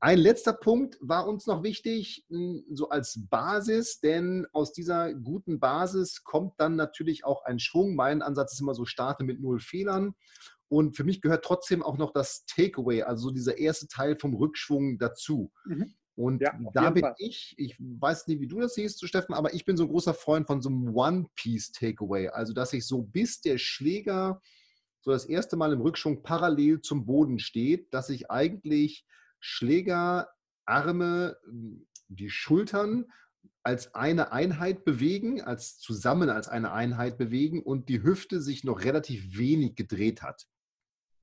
Ein 0.00 0.18
letzter 0.18 0.52
Punkt 0.52 0.98
war 1.00 1.26
uns 1.26 1.46
noch 1.46 1.62
wichtig, 1.62 2.26
hm, 2.28 2.64
so 2.70 2.90
als 2.90 3.18
Basis, 3.30 4.00
denn 4.00 4.46
aus 4.52 4.72
dieser 4.72 5.14
guten 5.14 5.58
Basis 5.58 6.22
kommt 6.22 6.54
dann 6.58 6.76
natürlich 6.76 7.24
auch 7.24 7.44
ein 7.44 7.58
Schwung. 7.58 7.94
Mein 7.94 8.22
Ansatz 8.22 8.52
ist 8.52 8.60
immer 8.60 8.74
so, 8.74 8.84
starte 8.84 9.24
mit 9.24 9.40
null 9.40 9.58
Fehlern. 9.58 10.14
Und 10.68 10.96
für 10.96 11.04
mich 11.04 11.22
gehört 11.22 11.44
trotzdem 11.44 11.82
auch 11.82 11.96
noch 11.96 12.12
das 12.12 12.44
Takeaway, 12.44 13.02
also 13.02 13.30
dieser 13.30 13.56
erste 13.58 13.86
Teil 13.86 14.18
vom 14.18 14.34
Rückschwung 14.34 14.98
dazu. 14.98 15.52
Mhm. 15.64 15.94
Und 16.16 16.40
ja, 16.40 16.58
da 16.72 16.90
bin 16.90 17.02
Fall. 17.02 17.14
ich, 17.18 17.54
ich 17.58 17.76
weiß 17.78 18.26
nicht, 18.26 18.40
wie 18.40 18.46
du 18.46 18.60
das 18.60 18.74
siehst, 18.74 19.06
Steffen, 19.06 19.34
aber 19.34 19.52
ich 19.52 19.66
bin 19.66 19.76
so 19.76 19.84
ein 19.84 19.90
großer 19.90 20.14
Freund 20.14 20.46
von 20.46 20.62
so 20.62 20.70
einem 20.70 20.94
One-Piece-Takeaway. 20.94 22.28
Also, 22.28 22.54
dass 22.54 22.72
ich 22.72 22.86
so 22.86 23.02
bis 23.02 23.42
der 23.42 23.58
Schläger 23.58 24.40
so 25.02 25.12
das 25.12 25.26
erste 25.26 25.56
Mal 25.56 25.72
im 25.72 25.82
Rückschwung 25.82 26.22
parallel 26.22 26.80
zum 26.80 27.06
Boden 27.06 27.38
steht, 27.38 27.92
dass 27.94 28.10
ich 28.10 28.30
eigentlich 28.30 29.06
Schläger, 29.38 30.28
Arme, 30.64 31.36
die 32.08 32.30
Schultern 32.30 33.06
als 33.62 33.94
eine 33.94 34.32
Einheit 34.32 34.84
bewegen, 34.84 35.42
als 35.42 35.78
zusammen 35.78 36.30
als 36.30 36.48
eine 36.48 36.72
Einheit 36.72 37.18
bewegen 37.18 37.62
und 37.62 37.88
die 37.88 38.02
Hüfte 38.02 38.40
sich 38.40 38.64
noch 38.64 38.82
relativ 38.82 39.36
wenig 39.36 39.76
gedreht 39.76 40.22
hat. 40.22 40.48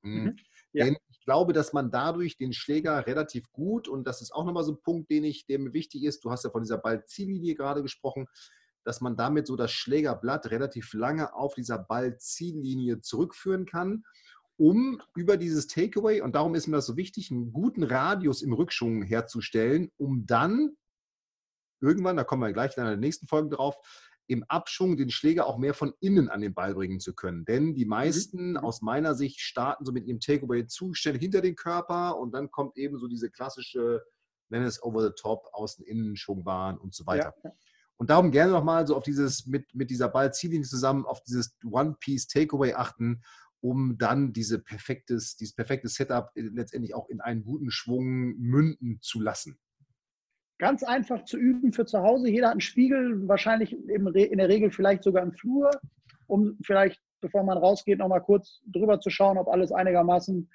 Hm. 0.02 0.24
Mhm. 0.24 0.36
Ja. 0.74 0.84
Denn 0.84 0.96
ich 1.08 1.20
glaube, 1.24 1.52
dass 1.52 1.72
man 1.72 1.90
dadurch 1.90 2.36
den 2.36 2.52
Schläger 2.52 3.06
relativ 3.06 3.50
gut, 3.52 3.88
und 3.88 4.06
das 4.06 4.20
ist 4.20 4.32
auch 4.32 4.44
nochmal 4.44 4.64
so 4.64 4.72
ein 4.72 4.82
Punkt, 4.82 5.10
den 5.10 5.24
ich, 5.24 5.46
der 5.46 5.58
mir 5.60 5.72
wichtig 5.72 6.04
ist, 6.04 6.24
du 6.24 6.30
hast 6.30 6.44
ja 6.44 6.50
von 6.50 6.62
dieser 6.62 6.78
Ballziellinie 6.78 7.54
gerade 7.54 7.82
gesprochen, 7.82 8.26
dass 8.84 9.00
man 9.00 9.16
damit 9.16 9.46
so 9.46 9.56
das 9.56 9.72
Schlägerblatt 9.72 10.50
relativ 10.50 10.92
lange 10.92 11.32
auf 11.32 11.54
dieser 11.54 11.78
Ballziellinie 11.78 13.00
zurückführen 13.00 13.66
kann, 13.66 14.04
um 14.56 15.00
über 15.16 15.36
dieses 15.36 15.68
Takeaway, 15.68 16.20
und 16.20 16.34
darum 16.34 16.54
ist 16.54 16.66
mir 16.66 16.76
das 16.76 16.86
so 16.86 16.96
wichtig, 16.96 17.30
einen 17.30 17.52
guten 17.52 17.82
Radius 17.84 18.42
im 18.42 18.52
Rückschwung 18.52 19.02
herzustellen, 19.02 19.90
um 19.96 20.26
dann 20.26 20.76
irgendwann, 21.80 22.16
da 22.16 22.24
kommen 22.24 22.42
wir 22.42 22.52
gleich 22.52 22.76
in 22.76 22.82
einer 22.82 22.90
der 22.90 23.00
nächsten 23.00 23.26
Folgen 23.26 23.50
drauf, 23.50 23.76
im 24.26 24.44
Abschwung 24.44 24.96
den 24.96 25.10
Schläger 25.10 25.46
auch 25.46 25.58
mehr 25.58 25.74
von 25.74 25.92
innen 26.00 26.28
an 26.28 26.40
den 26.40 26.54
Ball 26.54 26.74
bringen 26.74 27.00
zu 27.00 27.14
können. 27.14 27.44
Denn 27.44 27.74
die 27.74 27.84
mhm. 27.84 27.90
meisten 27.90 28.50
mhm. 28.52 28.56
aus 28.58 28.82
meiner 28.82 29.14
Sicht 29.14 29.40
starten 29.40 29.84
so 29.84 29.92
mit 29.92 30.06
ihrem 30.06 30.20
Takeaway-Zustand 30.20 31.18
hinter 31.18 31.40
den 31.40 31.56
Körper 31.56 32.18
und 32.18 32.32
dann 32.32 32.50
kommt 32.50 32.76
eben 32.76 32.98
so 32.98 33.06
diese 33.08 33.30
klassische, 33.30 34.02
nenne 34.48 34.66
es 34.66 34.82
over 34.82 35.02
the 35.02 35.12
top, 35.16 35.48
Außen-Innen-Schwungbahn 35.52 36.78
und 36.78 36.94
so 36.94 37.06
weiter. 37.06 37.34
Ja. 37.44 37.50
Und 37.96 38.10
darum 38.10 38.32
gerne 38.32 38.52
nochmal 38.52 38.86
so 38.86 38.96
auf 38.96 39.04
dieses, 39.04 39.46
mit, 39.46 39.72
mit 39.74 39.90
dieser 39.90 40.08
Ball-Ziellinie 40.08 40.66
zusammen, 40.66 41.04
auf 41.04 41.22
dieses 41.22 41.56
One-Piece-Takeaway 41.64 42.74
achten, 42.74 43.22
um 43.60 43.96
dann 43.98 44.32
diese 44.32 44.58
perfektes, 44.58 45.36
dieses 45.36 45.54
perfekte 45.54 45.88
Setup 45.88 46.30
letztendlich 46.34 46.94
auch 46.94 47.08
in 47.08 47.20
einen 47.20 47.44
guten 47.44 47.70
Schwung 47.70 48.36
münden 48.36 48.98
zu 49.00 49.20
lassen. 49.20 49.58
Ganz 50.58 50.82
einfach 50.82 51.24
zu 51.24 51.36
üben 51.36 51.72
für 51.72 51.86
zu 51.86 52.00
Hause. 52.00 52.28
Jeder 52.28 52.46
hat 52.46 52.52
einen 52.52 52.60
Spiegel, 52.60 53.26
wahrscheinlich 53.28 53.72
in 53.72 54.38
der 54.38 54.48
Regel 54.48 54.70
vielleicht 54.70 55.02
sogar 55.02 55.22
im 55.22 55.32
Flur, 55.32 55.70
um 56.26 56.58
vielleicht, 56.62 57.00
bevor 57.20 57.42
man 57.42 57.58
rausgeht, 57.58 57.98
nochmal 57.98 58.22
kurz 58.22 58.60
drüber 58.66 59.00
zu 59.00 59.10
schauen, 59.10 59.38
ob 59.38 59.48
alles 59.48 59.72
einigermaßen 59.72 60.48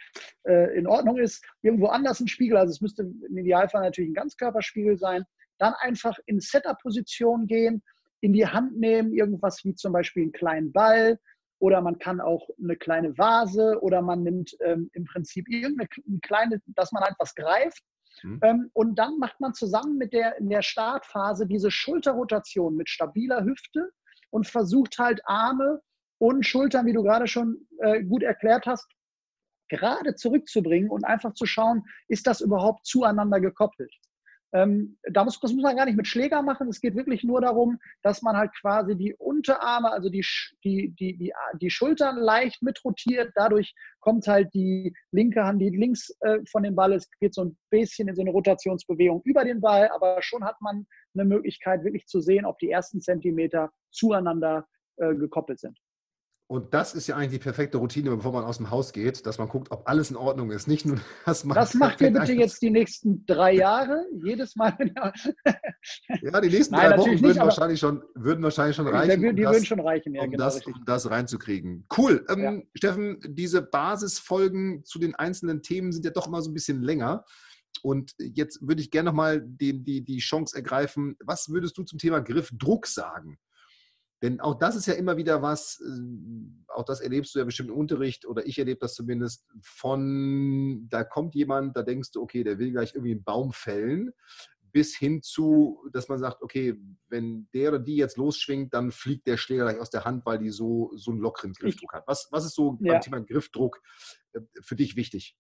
äh, 0.48 0.78
in 0.78 0.88
Ordnung 0.88 1.18
ist. 1.18 1.44
Irgendwo 1.62 1.88
anders 1.88 2.20
ein 2.20 2.28
Spiegel, 2.28 2.58
also 2.58 2.72
es 2.72 2.82
müsste 2.82 3.04
im 3.04 3.38
Idealfall 3.38 3.82
natürlich 3.82 4.12
ein 4.12 4.16
Ganzkörperspiegel 4.16 4.98
sein. 4.98 5.24
Dann 5.58 5.74
einfach 5.80 6.18
in 6.26 6.40
Setup-Position 6.40 7.48
gehen, 7.48 7.84
in 8.22 8.34
die 8.34 8.48
Hand 8.48 8.78
nehmen, 8.78 9.14
irgendwas 9.14 9.64
wie 9.66 9.76
zum 9.76 9.94
Beispiel 9.94 10.24
einen 10.24 10.32
kleinen 10.32 10.72
Ball, 10.72 11.20
oder 11.60 11.82
man 11.82 12.00
kann 12.00 12.22
auch 12.22 12.50
eine 12.62 12.78
kleine 12.78 13.18
Vase 13.18 13.78
oder 13.82 14.02
man 14.02 14.24
nimmt 14.24 14.56
ähm, 14.62 14.90
im 14.94 15.04
Prinzip 15.04 15.48
irgendeine 15.50 15.90
kleine, 16.22 16.62
dass 16.68 16.94
man 16.94 17.04
halt 17.04 17.16
greift 17.36 17.84
Mhm. 18.24 18.70
Und 18.74 18.96
dann 19.00 19.18
macht 19.20 19.40
man 19.40 19.54
zusammen 19.54 19.98
mit 19.98 20.14
der, 20.14 20.38
in 20.38 20.50
der 20.50 20.62
Startphase 20.62 21.48
diese 21.48 21.72
Schulterrotation 21.72 22.76
mit 22.76 22.90
stabiler 22.90 23.44
Hüfte 23.44 23.90
und 24.30 24.48
versucht 24.48 24.98
halt 24.98 25.22
Arme 25.26 25.82
und 26.20 26.46
Schultern, 26.46 26.86
wie 26.86 26.94
du 26.94 27.04
gerade 27.04 27.28
schon 27.28 27.68
äh, 27.80 28.04
gut 28.04 28.24
erklärt 28.24 28.66
hast, 28.66 28.88
gerade 29.70 30.16
zurückzubringen 30.16 30.90
und 30.90 31.06
einfach 31.06 31.34
zu 31.34 31.46
schauen, 31.46 31.84
ist 32.08 32.28
das 32.28 32.42
überhaupt 32.42 32.86
zueinander 32.86 33.40
gekoppelt. 33.40 33.94
Ähm, 34.52 34.98
da 35.04 35.24
muss, 35.24 35.40
das 35.40 35.54
muss 35.54 35.64
man 35.64 35.76
gar 35.76 35.86
nicht 35.86 35.98
mit 35.98 36.08
Schläger 36.08 36.42
machen. 36.42 36.70
Es 36.70 36.82
geht 36.82 36.96
wirklich 36.96 37.24
nur 37.24 37.42
darum, 37.42 37.80
dass 38.02 38.22
man 38.22 38.36
halt 38.36 38.52
quasi 38.60 38.96
die 38.96 39.14
Unterarme, 39.16 39.92
also 39.92 40.10
die, 40.10 40.26
die, 40.64 40.94
die, 41.00 41.18
die, 41.18 41.34
die 41.62 41.70
Schultern 41.70 42.18
leicht 42.18 42.62
mitrotiert. 42.62 43.32
Dadurch 43.36 43.74
kommt 44.00 44.28
halt 44.28 44.54
die 44.54 44.94
linke 45.12 45.44
Hand, 45.44 45.62
die 45.62 45.70
links 45.70 46.10
äh, 46.22 46.40
von 46.50 46.64
dem 46.64 46.76
Ball 46.76 46.94
ist, 46.94 47.12
geht 47.20 47.34
so 47.34 47.46
ein 47.46 47.58
bisschen 47.70 48.08
in 48.08 48.16
so 48.16 48.22
eine 48.22 48.32
Rotationsbewegung 48.32 49.22
über 49.24 49.44
den 49.44 49.62
Ball. 49.62 49.90
Aber 49.90 50.22
schon 50.22 50.44
hat 50.44 50.60
man 50.62 50.88
eine 51.14 51.26
Möglichkeit, 51.26 51.84
wirklich 51.84 52.08
zu 52.08 52.20
sehen, 52.20 52.46
ob 52.46 52.58
die 52.60 52.72
ersten 52.72 53.02
Zentimeter 53.02 53.72
zueinander 53.92 54.68
äh, 54.98 55.14
gekoppelt 55.16 55.60
sind. 55.60 55.78
Und 56.52 56.74
das 56.74 56.96
ist 56.96 57.06
ja 57.06 57.16
eigentlich 57.16 57.34
die 57.34 57.44
perfekte 57.44 57.78
Routine, 57.78 58.10
bevor 58.10 58.32
man 58.32 58.44
aus 58.44 58.58
dem 58.58 58.72
Haus 58.72 58.92
geht, 58.92 59.28
dass 59.28 59.38
man 59.38 59.48
guckt, 59.48 59.70
ob 59.70 59.88
alles 59.88 60.10
in 60.10 60.16
Ordnung 60.16 60.50
ist. 60.50 60.68
Nicht 60.68 60.84
nur, 60.84 60.98
dass 61.28 61.46
man. 61.46 61.54
Das 61.54 61.76
macht 61.76 62.02
ihr 62.02 62.12
bitte 62.12 62.34
jetzt 62.34 62.60
die 62.64 62.72
nächsten 62.72 63.24
drei 63.28 63.54
Jahre, 63.54 64.04
jedes 64.24 64.56
Mal. 64.56 64.76
ja, 66.24 66.42
die 66.42 66.50
nächsten 66.50 66.74
Nein, 66.74 66.90
drei 66.90 66.98
Wochen 66.98 67.12
würden, 67.12 67.28
nicht, 67.28 67.40
wahrscheinlich 67.40 67.80
schon, 67.80 68.02
würden 68.16 68.44
wahrscheinlich 68.44 68.76
schon 68.76 68.88
reichen. 68.88 69.22
Die, 69.22 69.28
um 69.28 69.36
das, 69.36 69.54
würden 69.54 69.66
schon 69.66 69.80
reichen, 69.80 70.16
ja, 70.16 70.24
um, 70.24 70.32
genau, 70.32 70.44
das, 70.44 70.66
um 70.66 70.74
das 70.88 71.12
reinzukriegen. 71.12 71.86
Cool. 71.96 72.26
Ähm, 72.30 72.42
ja. 72.42 72.62
Steffen, 72.74 73.20
diese 73.28 73.62
Basisfolgen 73.62 74.84
zu 74.86 74.98
den 74.98 75.14
einzelnen 75.14 75.62
Themen 75.62 75.92
sind 75.92 76.04
ja 76.04 76.10
doch 76.10 76.26
immer 76.26 76.42
so 76.42 76.50
ein 76.50 76.56
bisschen 76.56 76.82
länger. 76.82 77.26
Und 77.84 78.16
jetzt 78.18 78.68
würde 78.68 78.82
ich 78.82 78.90
gerne 78.90 79.12
nochmal 79.12 79.40
die, 79.46 79.84
die, 79.84 80.04
die 80.04 80.18
Chance 80.18 80.56
ergreifen. 80.56 81.16
Was 81.24 81.50
würdest 81.50 81.78
du 81.78 81.84
zum 81.84 82.00
Thema 82.00 82.22
Griff 82.22 82.50
Druck 82.58 82.88
sagen? 82.88 83.38
Denn 84.22 84.42
auch 84.42 84.56
das 84.56 84.76
ist 84.76 84.86
ja 84.86 84.96
immer 84.96 85.16
wieder 85.18 85.42
was, 85.42 85.82
äh, 85.82 86.74
auch 86.74 86.84
das 86.84 87.00
erlebst 87.00 87.34
du 87.34 87.40
ja 87.40 87.46
bestimmt 87.46 87.70
im 87.70 87.76
Unterricht 87.76 88.26
oder 88.26 88.46
ich 88.46 88.60
erlebe 88.60 88.80
das 88.80 88.94
zumindest 88.94 89.48
von, 89.62 90.88
da 90.90 91.04
kommt 91.04 91.36
jemand, 91.36 91.78
da 91.78 91.84
denkst 91.84 92.12
du, 92.12 92.22
okay, 92.22 92.44
der 92.44 92.60
will 92.60 92.72
gleich 92.72 92.94
irgendwie 92.94 93.14
einen 93.14 93.24
Baum 93.24 93.54
fällen, 93.54 94.12
bis 94.72 94.96
hin 94.96 95.22
zu, 95.22 95.88
dass 95.94 96.10
man 96.10 96.20
sagt, 96.20 96.42
okay, 96.42 96.76
wenn 97.08 97.48
der 97.54 97.70
oder 97.70 97.80
die 97.80 97.96
jetzt 97.96 98.18
losschwingt, 98.18 98.74
dann 98.74 98.92
fliegt 98.92 99.26
der 99.26 99.38
Schläger 99.38 99.64
gleich 99.64 99.80
aus 99.80 99.90
der 99.90 100.06
Hand, 100.06 100.26
weil 100.26 100.38
die 100.38 100.50
so, 100.50 100.92
so 100.96 101.12
einen 101.12 101.22
lockeren 101.22 101.54
Griffdruck 101.54 101.94
hat. 101.94 102.04
Was, 102.06 102.28
was 102.32 102.46
ist 102.46 102.56
so 102.56 102.78
ja. 102.82 102.94
beim 102.94 103.02
Thema 103.02 103.22
Griffdruck 103.22 103.82
äh, 104.34 104.42
für 104.62 104.76
dich 104.76 104.96
wichtig? 104.96 105.38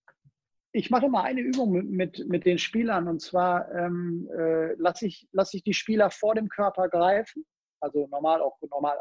ich 0.71 0.91
mache 0.91 1.09
mal 1.09 1.23
eine 1.23 1.41
Übung 1.41 1.71
mit, 1.71 1.89
mit, 1.89 2.29
mit 2.29 2.45
den 2.45 2.59
Spielern 2.59 3.07
und 3.07 3.21
zwar 3.21 3.71
ähm, 3.73 4.29
äh, 4.37 4.73
lasse 4.75 5.07
ich, 5.07 5.27
lass 5.31 5.51
ich 5.55 5.63
die 5.63 5.73
Spieler 5.73 6.11
vor 6.11 6.35
dem 6.35 6.47
Körper 6.47 6.89
greifen 6.89 7.43
also 7.81 8.07
normal 8.07 8.41
auch 8.41 8.57
normal 8.69 8.97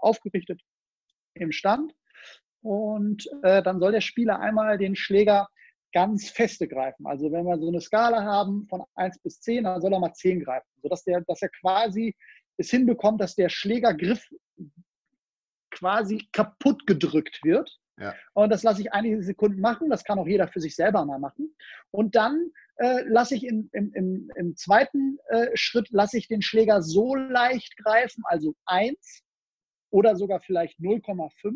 aufgerichtet 0.00 0.60
im 1.34 1.52
Stand. 1.52 1.94
Und 2.60 3.28
äh, 3.42 3.62
dann 3.62 3.78
soll 3.78 3.92
der 3.92 4.00
Spieler 4.00 4.40
einmal 4.40 4.78
den 4.78 4.96
Schläger 4.96 5.48
ganz 5.92 6.28
feste 6.28 6.68
greifen. 6.68 7.06
Also 7.06 7.32
wenn 7.32 7.46
wir 7.46 7.58
so 7.58 7.68
eine 7.68 7.80
Skala 7.80 8.22
haben 8.22 8.66
von 8.68 8.84
1 8.94 9.20
bis 9.20 9.40
10, 9.40 9.64
dann 9.64 9.80
soll 9.80 9.92
er 9.92 10.00
mal 10.00 10.12
10 10.12 10.40
greifen, 10.40 10.68
sodass 10.82 11.04
der, 11.04 11.22
dass 11.22 11.40
er 11.40 11.48
quasi 11.48 12.14
es 12.56 12.70
hinbekommt, 12.70 13.20
dass 13.20 13.36
der 13.36 13.48
Schlägergriff 13.48 14.28
quasi 15.70 16.28
kaputt 16.32 16.86
gedrückt 16.86 17.40
wird. 17.44 17.78
Ja. 17.98 18.14
Und 18.34 18.50
das 18.50 18.62
lasse 18.62 18.80
ich 18.82 18.92
einige 18.92 19.22
Sekunden 19.22 19.60
machen. 19.60 19.90
Das 19.90 20.04
kann 20.04 20.18
auch 20.18 20.26
jeder 20.26 20.48
für 20.48 20.60
sich 20.60 20.74
selber 20.76 21.04
mal 21.04 21.18
machen. 21.18 21.54
Und 21.90 22.14
dann 22.14 22.50
äh, 22.78 23.02
lasse 23.06 23.34
ich 23.34 23.44
in, 23.44 23.68
im, 23.72 23.92
im, 23.94 24.30
im 24.36 24.56
zweiten 24.56 25.18
äh, 25.28 25.48
Schritt 25.54 25.88
lasse 25.90 26.18
ich 26.18 26.28
den 26.28 26.42
Schläger 26.42 26.82
so 26.82 27.14
leicht 27.14 27.76
greifen, 27.76 28.22
also 28.26 28.54
1 28.66 28.96
oder 29.90 30.16
sogar 30.16 30.40
vielleicht 30.40 30.78
0,5, 30.78 31.54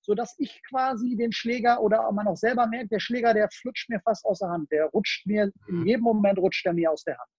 sodass 0.00 0.34
ich 0.38 0.62
quasi 0.68 1.16
den 1.16 1.32
Schläger 1.32 1.82
oder 1.82 2.10
man 2.12 2.28
auch 2.28 2.36
selber 2.36 2.66
merkt, 2.66 2.92
der 2.92 3.00
Schläger, 3.00 3.34
der 3.34 3.48
flutscht 3.50 3.90
mir 3.90 4.00
fast 4.00 4.24
aus 4.24 4.38
der 4.38 4.50
Hand. 4.50 4.70
Der 4.70 4.86
rutscht 4.86 5.26
mir, 5.26 5.50
in 5.68 5.80
mhm. 5.80 5.86
jedem 5.86 6.02
Moment 6.02 6.38
rutscht 6.38 6.64
er 6.64 6.72
mir 6.72 6.90
aus 6.90 7.04
der 7.04 7.18
Hand. 7.18 7.30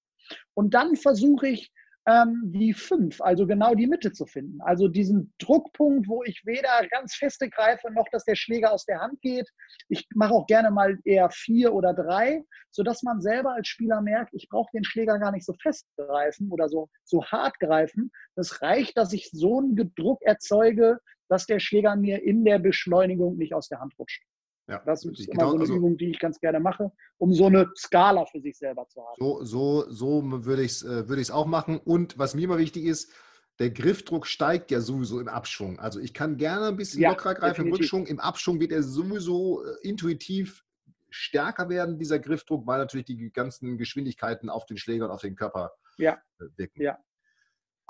Und 0.53 0.73
dann 0.73 0.95
versuche 0.95 1.47
ich 1.47 1.71
ähm, 2.05 2.41
die 2.45 2.73
fünf, 2.73 3.21
also 3.21 3.47
genau 3.47 3.75
die 3.75 3.87
Mitte 3.87 4.11
zu 4.11 4.25
finden. 4.25 4.59
Also 4.61 4.87
diesen 4.87 5.33
Druckpunkt, 5.39 6.07
wo 6.07 6.23
ich 6.23 6.41
weder 6.45 6.85
ganz 6.89 7.15
feste 7.15 7.49
greife, 7.49 7.91
noch 7.91 8.07
dass 8.11 8.25
der 8.25 8.35
Schläger 8.35 8.73
aus 8.73 8.85
der 8.85 8.99
Hand 8.99 9.21
geht. 9.21 9.49
Ich 9.87 10.07
mache 10.13 10.33
auch 10.33 10.47
gerne 10.47 10.71
mal 10.71 10.97
eher 11.05 11.29
vier 11.29 11.73
oder 11.73 11.93
drei, 11.93 12.43
sodass 12.71 13.03
man 13.03 13.21
selber 13.21 13.53
als 13.53 13.67
Spieler 13.67 14.01
merkt, 14.01 14.33
ich 14.33 14.49
brauche 14.49 14.71
den 14.73 14.83
Schläger 14.83 15.17
gar 15.19 15.31
nicht 15.31 15.45
so 15.45 15.53
fest 15.61 15.87
greifen 15.97 16.51
oder 16.51 16.67
so, 16.67 16.89
so 17.03 17.23
hart 17.25 17.59
greifen. 17.59 18.11
Das 18.35 18.61
reicht, 18.61 18.97
dass 18.97 19.13
ich 19.13 19.29
so 19.31 19.59
einen 19.59 19.93
Druck 19.95 20.21
erzeuge, 20.21 20.99
dass 21.29 21.45
der 21.45 21.59
Schläger 21.59 21.95
mir 21.95 22.21
in 22.23 22.43
der 22.43 22.59
Beschleunigung 22.59 23.37
nicht 23.37 23.53
aus 23.53 23.69
der 23.69 23.79
Hand 23.79 23.93
rutscht. 23.97 24.23
Ja, 24.67 24.81
das 24.85 25.03
ist 25.03 25.27
immer 25.27 25.31
genau, 25.31 25.49
so 25.49 25.53
eine 25.55 25.61
also, 25.61 25.75
Übung, 25.75 25.97
die 25.97 26.11
ich 26.11 26.19
ganz 26.19 26.39
gerne 26.39 26.59
mache, 26.59 26.91
um 27.17 27.33
so 27.33 27.47
eine 27.47 27.69
Skala 27.75 28.25
für 28.25 28.39
sich 28.39 28.57
selber 28.57 28.87
zu 28.87 29.01
haben. 29.01 29.15
So, 29.19 29.43
so, 29.43 29.89
so 29.89 30.23
würde 30.45 30.63
ich 30.63 30.71
es 30.71 30.83
äh, 30.83 31.09
würd 31.09 31.31
auch 31.31 31.45
machen. 31.45 31.79
Und 31.79 32.17
was 32.17 32.33
mir 32.33 32.43
immer 32.43 32.57
wichtig 32.57 32.85
ist, 32.85 33.11
der 33.59 33.71
Griffdruck 33.71 34.25
steigt 34.25 34.71
ja 34.71 34.79
sowieso 34.79 35.19
im 35.19 35.27
Abschwung. 35.27 35.79
Also 35.79 35.99
ich 35.99 36.13
kann 36.13 36.37
gerne 36.37 36.67
ein 36.67 36.77
bisschen 36.77 37.01
ja, 37.01 37.09
lockerer 37.09 37.35
greifen 37.35 37.67
im 37.67 37.73
Rückschwung. 37.73 38.07
Im 38.07 38.19
Abschwung 38.19 38.59
wird 38.59 38.71
er 38.71 38.83
sowieso 38.83 39.63
äh, 39.63 39.75
intuitiv 39.81 40.63
stärker 41.09 41.69
werden, 41.69 41.99
dieser 41.99 42.17
Griffdruck, 42.17 42.65
weil 42.65 42.79
natürlich 42.79 43.05
die 43.05 43.31
ganzen 43.31 43.77
Geschwindigkeiten 43.77 44.49
auf 44.49 44.65
den 44.65 44.77
Schläger 44.77 45.05
und 45.05 45.11
auf 45.11 45.21
den 45.21 45.35
Körper 45.35 45.73
ja. 45.97 46.13
Äh, 46.39 46.45
wirken. 46.55 46.81
Ja, 46.81 46.97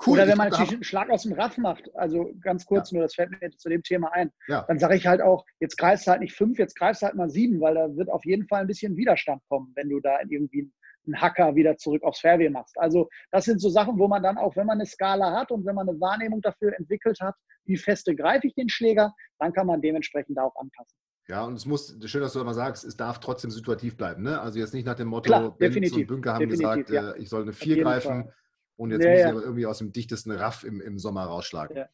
Cool, 0.04 0.14
Oder 0.14 0.26
wenn 0.26 0.36
man 0.36 0.48
natürlich 0.48 0.72
einen 0.72 0.84
Schlag 0.84 1.08
aus 1.08 1.22
dem 1.22 1.32
Rad 1.34 1.56
macht, 1.56 1.88
also 1.94 2.32
ganz 2.40 2.66
kurz 2.66 2.90
ja. 2.90 2.96
nur, 2.96 3.04
das 3.04 3.14
fällt 3.14 3.30
mir 3.30 3.38
jetzt 3.40 3.60
zu 3.60 3.68
dem 3.68 3.82
Thema 3.82 4.12
ein, 4.12 4.30
ja. 4.48 4.64
dann 4.66 4.78
sage 4.78 4.96
ich 4.96 5.06
halt 5.06 5.20
auch, 5.20 5.44
jetzt 5.60 5.78
greifst 5.78 6.06
du 6.06 6.10
halt 6.10 6.20
nicht 6.20 6.34
fünf, 6.34 6.58
jetzt 6.58 6.76
greifst 6.76 7.02
du 7.02 7.06
halt 7.06 7.14
mal 7.14 7.30
sieben, 7.30 7.60
weil 7.60 7.74
da 7.74 7.94
wird 7.96 8.10
auf 8.10 8.24
jeden 8.24 8.46
Fall 8.48 8.62
ein 8.62 8.66
bisschen 8.66 8.96
Widerstand 8.96 9.40
kommen, 9.48 9.72
wenn 9.76 9.88
du 9.88 10.00
da 10.00 10.18
irgendwie 10.28 10.70
einen 11.06 11.20
Hacker 11.20 11.54
wieder 11.54 11.76
zurück 11.76 12.02
aufs 12.02 12.20
Fairway 12.20 12.50
machst. 12.50 12.76
Also 12.78 13.08
das 13.30 13.44
sind 13.44 13.60
so 13.60 13.68
Sachen, 13.68 13.98
wo 13.98 14.08
man 14.08 14.22
dann 14.22 14.36
auch, 14.36 14.56
wenn 14.56 14.66
man 14.66 14.78
eine 14.78 14.86
Skala 14.86 15.32
hat 15.32 15.52
und 15.52 15.64
wenn 15.64 15.76
man 15.76 15.88
eine 15.88 16.00
Wahrnehmung 16.00 16.40
dafür 16.40 16.76
entwickelt 16.76 17.20
hat, 17.20 17.34
wie 17.64 17.76
feste 17.76 18.16
greife 18.16 18.48
ich 18.48 18.54
den 18.54 18.68
Schläger, 18.68 19.14
dann 19.38 19.52
kann 19.52 19.66
man 19.66 19.80
dementsprechend 19.80 20.36
da 20.36 20.42
auch 20.42 20.56
anpassen. 20.56 20.98
Ja, 21.28 21.44
und 21.44 21.54
es 21.54 21.64
muss, 21.64 21.96
schön, 22.04 22.20
dass 22.20 22.34
du 22.34 22.40
immer 22.40 22.52
sagst, 22.52 22.84
es 22.84 22.96
darf 22.96 23.20
trotzdem 23.20 23.50
situativ 23.50 23.96
bleiben. 23.96 24.24
Ne? 24.24 24.40
Also 24.40 24.58
jetzt 24.58 24.74
nicht 24.74 24.84
nach 24.84 24.96
dem 24.96 25.08
Motto, 25.08 25.28
Klar, 25.28 25.56
Benz 25.56 25.92
und 25.92 26.06
Bünker 26.06 26.34
haben 26.34 26.48
gesagt, 26.48 26.90
ja. 26.90 27.12
äh, 27.12 27.18
ich 27.18 27.30
soll 27.30 27.42
eine 27.42 27.52
4 27.52 27.82
greifen. 27.82 28.24
Fall 28.24 28.34
und 28.76 28.90
jetzt 28.90 29.04
ja, 29.04 29.10
muss 29.10 29.20
ich 29.20 29.26
aber 29.26 29.42
irgendwie 29.42 29.66
aus 29.66 29.78
dem 29.78 29.92
dichtesten 29.92 30.32
Raff 30.32 30.64
im, 30.64 30.80
im 30.80 30.98
Sommer 30.98 31.24
rausschlagen. 31.24 31.84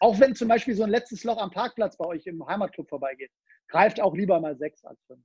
Auch 0.00 0.18
wenn 0.18 0.34
zum 0.34 0.48
Beispiel 0.48 0.74
so 0.74 0.82
ein 0.82 0.90
letztes 0.90 1.24
Loch 1.24 1.38
am 1.38 1.50
Parkplatz 1.50 1.96
bei 1.96 2.04
euch 2.06 2.26
im 2.26 2.44
Heimatclub 2.46 2.88
vorbeigeht, 2.88 3.30
greift 3.68 4.00
auch 4.00 4.14
lieber 4.14 4.40
mal 4.40 4.56
sechs 4.56 4.84
als 4.84 5.00
fünf. 5.06 5.24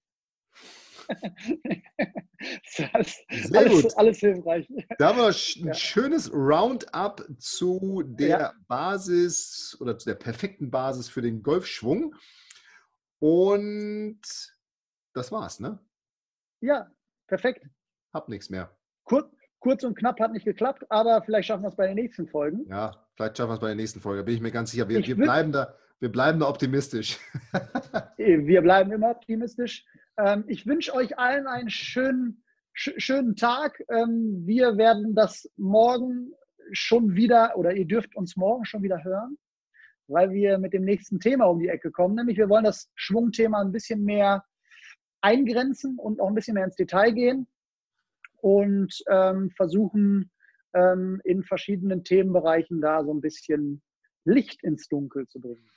alles, 2.94 3.18
Sehr 3.30 3.60
alles, 3.60 3.82
gut. 3.82 3.98
alles 3.98 4.20
hilfreich. 4.20 4.68
Da 4.98 5.08
haben 5.10 5.18
wir 5.18 5.28
ein 5.28 5.68
ja. 5.68 5.74
schönes 5.74 6.32
Roundup 6.34 7.26
zu 7.40 8.04
der 8.06 8.28
ja. 8.28 8.54
Basis 8.68 9.78
oder 9.80 9.98
zu 9.98 10.10
der 10.10 10.16
perfekten 10.16 10.70
Basis 10.70 11.10
für 11.10 11.22
den 11.22 11.42
Golfschwung. 11.44 12.14
Und 13.20 14.22
das 15.14 15.32
war's, 15.32 15.60
ne? 15.60 15.80
Ja, 16.62 16.92
perfekt. 17.28 17.66
Hab 18.14 18.30
nichts 18.30 18.50
mehr. 18.50 18.76
Kur 19.04 19.32
kurz 19.60 19.84
und 19.84 19.98
knapp 19.98 20.20
hat 20.20 20.32
nicht 20.32 20.46
geklappt, 20.46 20.86
aber 20.90 21.22
vielleicht 21.24 21.48
schaffen 21.48 21.64
wir 21.64 21.70
es 21.70 21.76
bei 21.76 21.88
den 21.88 21.96
nächsten 21.96 22.28
Folgen. 22.28 22.66
Ja, 22.68 22.96
vielleicht 23.16 23.38
schaffen 23.38 23.50
wir 23.50 23.56
es 23.56 23.60
bei 23.60 23.68
der 23.68 23.76
nächsten 23.76 24.00
Folge, 24.00 24.24
bin 24.24 24.36
ich 24.36 24.42
mir 24.42 24.52
ganz 24.52 24.72
sicher. 24.72 24.88
Wir, 24.88 25.06
wir 25.06 25.16
bleiben, 25.16 25.52
da, 25.52 25.74
wir 26.00 26.12
bleiben 26.12 26.40
da 26.40 26.48
optimistisch. 26.48 27.20
Äh, 28.18 28.46
wir 28.46 28.62
bleiben 28.62 28.92
immer 28.92 29.12
optimistisch. 29.12 29.86
Ähm, 30.18 30.44
ich 30.48 30.66
wünsche 30.66 30.94
euch 30.94 31.18
allen 31.20 31.46
einen 31.46 31.70
schönen, 31.70 32.44
schönen 32.74 33.36
Tag. 33.36 33.80
Ähm, 33.90 34.42
wir 34.46 34.78
werden 34.78 35.14
das 35.14 35.50
morgen 35.56 36.32
schon 36.72 37.16
wieder, 37.16 37.56
oder 37.56 37.74
ihr 37.74 37.86
dürft 37.86 38.16
uns 38.16 38.36
morgen 38.36 38.66
schon 38.66 38.84
wieder 38.84 39.04
hören, 39.04 39.38
weil 40.08 40.32
wir 40.32 40.58
mit 40.58 40.74
dem 40.74 40.84
nächsten 40.84 41.20
Thema 41.20 41.46
um 41.46 41.60
die 41.60 41.70
Ecke 41.70 41.92
kommen. 41.92 42.16
Nämlich 42.16 42.38
wir 42.38 42.50
wollen 42.50 42.64
das 42.64 42.90
Schwungthema 42.96 43.62
ein 43.62 43.72
bisschen 43.72 44.04
mehr 44.04 44.44
eingrenzen 45.22 45.98
und 45.98 46.20
auch 46.20 46.28
ein 46.28 46.36
bisschen 46.36 46.56
mehr 46.56 46.66
ins 46.66 46.76
Detail 46.76 47.12
gehen. 47.12 47.48
Und 48.48 49.04
ähm, 49.10 49.52
versuchen 49.52 50.32
ähm, 50.74 51.22
in 51.26 51.44
verschiedenen 51.44 52.06
Themenbereichen 52.06 52.80
da 52.80 53.04
so 53.04 53.14
ein 53.14 53.20
bisschen 53.20 53.82
Licht 54.24 54.64
ins 54.64 54.88
Dunkel 54.88 55.28
zu 55.28 55.42
bringen. 55.42 55.70